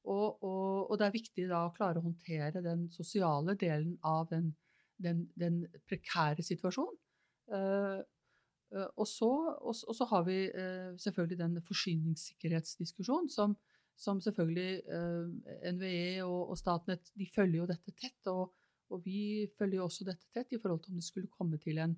Og, 0.07 0.43
og, 0.43 0.91
og, 0.91 0.99
det 0.99 1.07
er 1.07 1.17
viktig 1.17 1.47
da 1.51 1.65
å 1.67 1.73
klare 1.75 1.99
å 1.99 2.07
håndtere 2.07 2.63
den 2.63 2.87
sosiale 2.95 3.57
delen 3.59 3.97
av 4.07 4.29
den, 4.31 4.53
den, 5.03 5.25
den 5.39 5.65
prekære 5.89 6.45
situasjonen. 6.47 6.99
Uh, 7.51 8.03
uh, 8.75 8.89
og, 8.95 9.07
så, 9.11 9.31
og, 9.59 9.75
så, 9.75 10.07
har 10.11 10.27
vi 10.27 10.39
uh, 10.51 10.95
selvfølgelig 11.03 11.41
den 11.43 11.59
forsyningssikkerhetsdiskusjonen 11.67 13.31
som, 13.31 13.57
som 13.99 14.23
selvfølgelig 14.23 14.83
NVE 15.75 16.23
og, 16.27 16.55
Statnett 16.59 17.11
de 17.15 17.27
følger 17.35 17.63
jo 17.65 17.69
dette 17.71 17.95
tett. 17.99 18.31
Og, 18.31 18.55
vi 19.03 19.49
følger 19.59 19.81
jo 19.81 19.89
også 19.89 20.05
dette 20.07 20.29
tett 20.31 20.53
i 20.55 20.61
forhold 20.63 20.85
til 20.85 20.95
om 20.95 21.01
det 21.01 21.07
skulle 21.09 21.33
komme 21.35 21.59
til 21.59 21.81
en, 21.83 21.97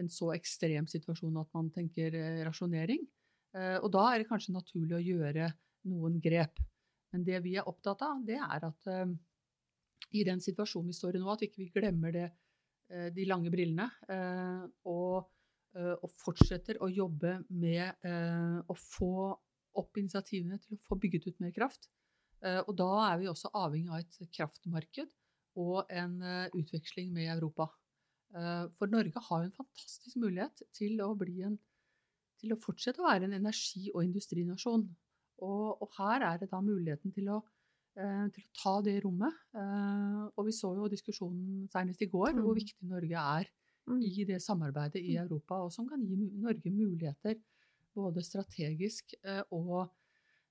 en 0.00 0.06
så 0.08 0.30
ekstrem 0.32 0.86
situasjon 0.88 1.36
at 1.36 1.50
man 1.52 1.68
tenker 1.74 2.16
rasjonering. 2.46 3.02
Eh, 3.56 3.78
og 3.80 3.90
da 3.94 4.04
er 4.10 4.22
det 4.22 4.28
kanskje 4.28 4.54
naturlig 4.54 4.96
å 4.96 5.02
gjøre 5.02 5.50
noen 5.90 6.20
grep. 6.22 6.60
Men 7.10 7.24
det 7.26 7.40
vi 7.42 7.56
er 7.58 7.66
opptatt 7.66 8.04
av, 8.06 8.22
det 8.22 8.38
er 8.38 8.66
at 8.68 8.86
uh, 8.86 9.10
i 10.14 10.22
den 10.26 10.38
situasjonen 10.42 10.92
vi 10.92 10.94
står 10.94 11.16
i 11.18 11.22
nå, 11.22 11.26
at 11.32 11.42
vi 11.42 11.48
ikke 11.50 11.80
glemmer 11.80 12.14
det, 12.14 12.28
uh, 12.92 13.08
de 13.14 13.26
lange 13.26 13.50
brillene. 13.50 13.88
Og, 14.86 15.26
og, 15.70 16.08
fortsetter 16.18 16.78
å 16.82 16.88
jobbe 16.90 17.36
med 17.54 18.06
å 18.66 18.74
få 18.74 19.30
opp 19.78 19.98
initiativene 20.00 20.58
til 20.58 20.74
å 20.74 20.80
få 20.82 20.98
bygget 20.98 21.28
ut 21.28 21.42
mer 21.44 21.52
kraft. 21.54 21.86
og 22.42 22.72
da 22.74 22.88
er 23.04 23.20
vi 23.20 23.28
også 23.30 23.52
avhengig 23.54 23.92
av 23.92 24.00
et 24.00 24.32
kraftmarked 24.34 25.12
og 25.62 25.92
en 25.94 26.16
utveksling 26.58 27.12
med 27.14 27.30
Europa. 27.36 27.68
for 28.78 28.90
Norge 28.90 29.22
har 29.28 29.44
jo 29.44 29.46
en 29.46 29.58
fantastisk 29.60 30.18
mulighet 30.18 30.62
til 30.74 30.98
å 31.06 31.14
bli 31.14 31.38
en 31.46 31.58
til 32.40 32.54
å 32.54 32.60
fortsette 32.60 33.02
å 33.02 33.08
være 33.08 33.28
en 33.28 33.38
energi- 33.38 33.92
og 33.94 34.02
industrinasjon. 34.06 34.84
Og, 35.40 35.66
og, 35.80 35.88
her 35.96 36.26
er 36.26 36.40
det 36.40 36.50
da 36.50 36.60
muligheten 36.64 37.14
til 37.16 37.30
å, 37.32 37.38
eh, 37.96 38.26
til 38.34 38.44
å 38.44 38.56
ta 38.62 38.74
det 38.84 38.98
rommet. 39.04 39.38
Eh, 39.56 40.24
og 40.34 40.48
vi 40.48 40.56
så 40.56 40.74
jo 40.76 40.90
diskusjonen 40.92 41.68
senest 41.72 42.02
i 42.04 42.10
går, 42.12 42.34
mm. 42.36 42.42
hvor 42.44 42.58
viktig 42.58 42.90
Norge 42.90 43.24
er 43.38 43.48
mm. 43.88 44.02
i 44.04 44.26
det 44.28 44.40
samarbeidet 44.44 45.00
i 45.00 45.16
mm. 45.16 45.22
Europa, 45.24 45.62
og 45.64 45.72
som 45.72 45.88
kan 45.88 46.04
gi 46.04 46.18
Norge 46.18 46.74
muligheter 46.74 47.40
både 47.96 48.22
strategisk 48.24 49.14
eh, 49.24 49.42
og 49.56 49.88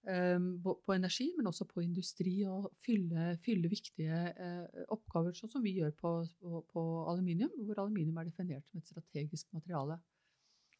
eh, 0.09 0.39
på 0.65 0.95
energi, 0.95 1.29
men 1.37 1.47
også 1.51 1.67
på 1.69 1.83
industri, 1.85 2.35
og 2.49 2.71
fylle, 2.83 3.33
fylle 3.45 3.71
viktige 3.71 4.21
eh, 4.33 4.85
oppgaver, 4.95 5.35
sånn 5.37 5.53
som 5.53 5.65
vi 5.65 5.77
gjør 5.79 5.93
på, 6.01 6.13
på, 6.41 6.63
på 6.73 6.85
aluminium, 7.11 7.53
hvor 7.65 7.83
aluminium 7.85 8.19
er 8.19 8.31
definert 8.31 8.67
som 8.69 8.81
et 8.81 8.89
strategisk 8.89 9.53
materiale. 9.55 9.99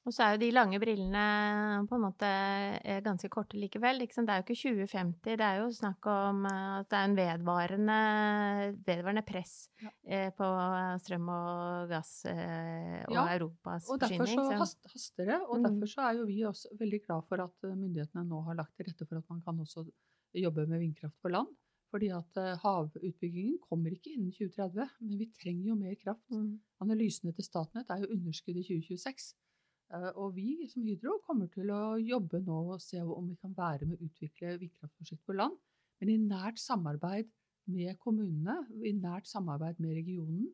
Og 0.08 0.14
så 0.16 0.24
er 0.24 0.36
jo 0.36 0.40
de 0.42 0.50
lange 0.56 0.80
brillene 0.80 1.24
på 1.90 1.98
en 1.98 2.04
måte 2.06 2.28
eh, 2.80 3.02
ganske 3.04 3.28
korte 3.32 3.60
likevel. 3.60 4.00
Det 4.00 4.24
er 4.24 4.40
jo 4.40 4.46
ikke 4.46 4.56
2050, 4.58 5.36
det 5.38 5.46
er 5.46 5.60
jo 5.60 5.68
snakk 5.76 6.08
om 6.10 6.46
eh, 6.48 6.68
at 6.80 6.90
det 6.90 7.00
er 7.00 7.10
en 7.10 7.18
vedvarende, 7.18 7.98
vedvarende 8.88 9.24
press 9.28 9.54
ja. 9.84 9.92
Eh, 10.08 10.30
på 10.36 10.48
strøm 11.04 11.28
og 11.36 11.92
gass 11.92 12.14
og 12.30 13.14
ja, 13.14 13.26
Europas 13.36 13.90
forsyning. 13.90 14.24
Og 14.24 14.46
derfor 14.48 14.72
så 14.72 14.94
haster 14.94 15.34
det, 15.34 15.40
og 15.42 15.60
mm. 15.60 15.66
derfor 15.68 15.92
så 15.92 16.06
er 16.08 16.22
jo 16.22 16.30
vi 16.30 16.40
også 16.48 16.72
veldig 16.80 17.02
glad 17.06 17.28
for 17.28 17.44
at 17.44 17.68
myndighetene 17.68 18.24
nå 18.30 18.40
har 18.48 18.62
lagt 18.62 18.78
til 18.80 18.88
rette 18.88 19.10
for 19.10 19.20
at 19.20 19.28
man 19.36 19.44
kan 19.44 19.60
også 19.66 19.84
jobbe 20.40 20.66
med 20.70 20.86
vindkraft 20.86 21.20
på 21.22 21.34
land. 21.36 21.52
Fordi 21.90 22.12
at 22.14 22.38
havutbyggingen 22.62 23.56
kommer 23.66 23.90
ikke 23.90 24.12
innen 24.14 24.30
2030, 24.30 24.90
men 25.02 25.16
vi 25.18 25.26
trenger 25.34 25.72
jo 25.72 25.78
mer 25.78 25.96
kraft. 25.98 26.26
Mm. 26.30 26.60
Analysene 26.86 27.34
til 27.34 27.48
Statnett 27.48 27.90
er 27.90 28.04
jo 28.04 28.12
underskudd 28.14 28.62
i 28.62 28.66
2026. 28.68 29.34
Eh, 29.94 30.12
og 30.16 30.36
vi 30.36 30.68
som 30.70 30.86
Hydro 30.86 31.18
kommer 31.26 31.50
til 31.54 31.72
å 31.74 31.98
jobbe 31.98 32.42
nå 32.46 32.60
og 32.76 32.84
se 32.84 33.02
om 33.02 33.30
vi 33.30 33.38
kan 33.42 33.56
være 33.58 33.88
med 33.90 33.98
å 33.98 34.10
utvikle 34.10 34.58
vindkraftprosjekt 34.62 35.26
på 35.26 35.38
land, 35.38 35.58
men 36.00 36.14
i 36.14 36.20
nært 36.22 36.62
samarbeid 36.62 37.30
med 37.70 37.98
kommunene, 38.02 38.62
i 38.86 38.94
nært 38.98 39.28
samarbeid 39.30 39.82
med 39.82 39.98
regionen, 39.98 40.48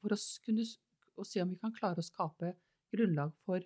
for 0.00 0.14
å 0.14 0.18
kunne 0.44 0.64
å 1.18 1.26
se 1.26 1.42
om 1.42 1.50
vi 1.50 1.58
kan 1.58 1.74
klare 1.74 2.00
å 2.02 2.06
skape 2.06 2.54
grunnlag 2.94 3.32
for 3.44 3.64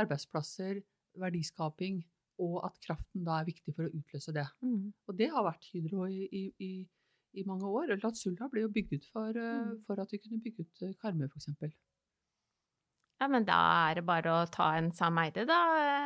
arbeidsplasser, 0.00 0.80
verdiskaping, 1.20 2.02
og 2.42 2.56
at 2.66 2.78
kraften 2.82 3.22
da 3.26 3.38
er 3.38 3.46
viktig 3.46 3.74
for 3.76 3.86
å 3.86 3.92
utløse 3.94 4.32
det. 4.34 4.46
Mm. 4.64 4.88
Og 5.06 5.18
det 5.18 5.28
har 5.30 5.44
vært 5.46 5.68
Hydro 5.70 6.08
i, 6.10 6.24
i, 6.34 6.72
i, 7.38 7.44
mange 7.46 7.68
år. 7.68 7.92
Latsulla 8.02 8.48
ble 8.50 8.64
jo 8.64 8.72
bygget 8.74 9.06
for, 9.12 9.30
eh, 9.30 9.60
Mm. 9.68 9.76
for 9.86 10.00
at 10.02 10.10
vi 10.10 10.18
kunne 10.18 10.40
bygge 10.42 10.66
ut 10.66 10.82
eh, 10.82 10.94
Karmøy, 10.98 11.28
f.eks. 11.28 11.76
Ja, 13.22 13.28
men 13.30 13.44
da 13.46 13.56
er 13.90 13.94
det 14.00 14.04
bare 14.08 14.32
å 14.34 14.40
ta 14.50 14.72
en 14.76 14.90
Sam 14.92 15.16
Eide, 15.22 15.44
da. 15.48 15.58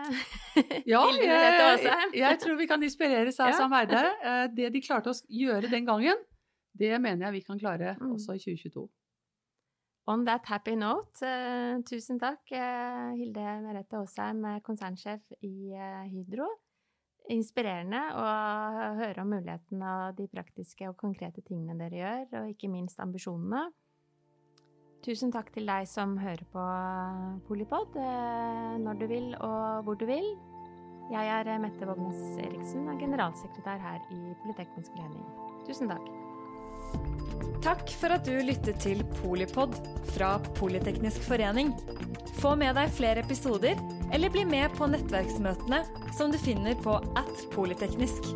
Ja, 0.86 1.00
jeg, 1.16 2.10
jeg 2.14 2.38
tror 2.42 2.58
vi 2.60 2.66
kan 2.68 2.82
inspireres 2.84 3.38
av 3.42 3.48
Ja. 3.52 3.56
Sam 3.58 3.72
Eide. 3.78 4.02
Eh, 4.22 4.44
Det 4.54 4.68
de 4.74 4.82
klarte 4.84 5.10
å 5.14 5.16
gjøre 5.32 5.70
den 5.72 5.86
gangen, 5.88 6.20
det 6.78 6.92
mener 7.00 7.26
jeg 7.28 7.38
vi 7.40 7.44
kan 7.48 7.58
klare 7.58 7.96
Mm. 7.98 8.12
også 8.14 8.36
i 8.36 8.42
2022. 8.44 8.86
On 10.08 10.22
that 10.24 10.46
happy 10.48 10.74
note, 10.76 11.20
eh, 11.26 11.80
tusen 11.84 12.18
takk, 12.20 12.40
eh, 12.52 13.10
Hilde 13.18 13.44
Merete 13.64 13.98
Aasheim, 13.98 14.44
konsernsjef 14.64 15.20
i 15.42 15.74
Hydro. 16.12 16.46
Inspirerende 17.28 18.00
å 18.16 18.28
høre 18.96 19.20
om 19.20 19.28
mulighetene 19.34 19.90
og 20.08 20.16
de 20.16 20.28
praktiske 20.32 20.88
og 20.88 20.96
konkrete 20.96 21.42
tingene 21.44 21.76
dere 21.76 21.98
gjør, 22.00 22.22
og 22.42 22.54
ikke 22.54 22.70
minst 22.72 22.96
ambisjonene. 23.04 23.66
Tusen 25.06 25.30
takk 25.32 25.52
til 25.54 25.68
deg 25.68 25.86
som 25.86 26.16
hører 26.18 26.42
på 26.52 26.62
Polipod, 27.46 27.94
eh, 27.96 28.78
når 28.82 28.98
du 28.98 29.06
vil 29.10 29.28
og 29.38 29.84
hvor 29.86 29.98
du 29.98 30.04
vil. 30.08 30.26
Jeg 31.12 31.30
er 31.32 31.48
eh, 31.48 31.60
Mette 31.62 31.86
Vågnes 31.86 32.18
Eriksen, 32.42 32.88
generalsekretær 33.00 33.78
her 33.80 34.02
i 34.12 34.34
Politeknisk 34.42 34.96
forening. 34.96 35.22
Tusen 35.68 35.92
takk. 35.92 36.10
Takk 37.62 37.90
for 38.00 38.14
at 38.14 38.26
du 38.26 38.36
lyttet 38.42 38.82
til 38.82 39.04
Polipod 39.20 39.78
fra 40.14 40.36
Politeknisk 40.58 41.22
forening. 41.26 41.72
Få 42.42 42.54
med 42.58 42.76
deg 42.78 42.92
flere 42.94 43.24
episoder, 43.24 43.78
eller 44.14 44.34
bli 44.34 44.44
med 44.50 44.74
på 44.78 44.90
nettverksmøtene 44.90 45.82
som 46.18 46.34
du 46.34 46.38
finner 46.42 46.78
på 46.82 46.98
at 47.18 47.46
polyteknisk. 47.54 48.30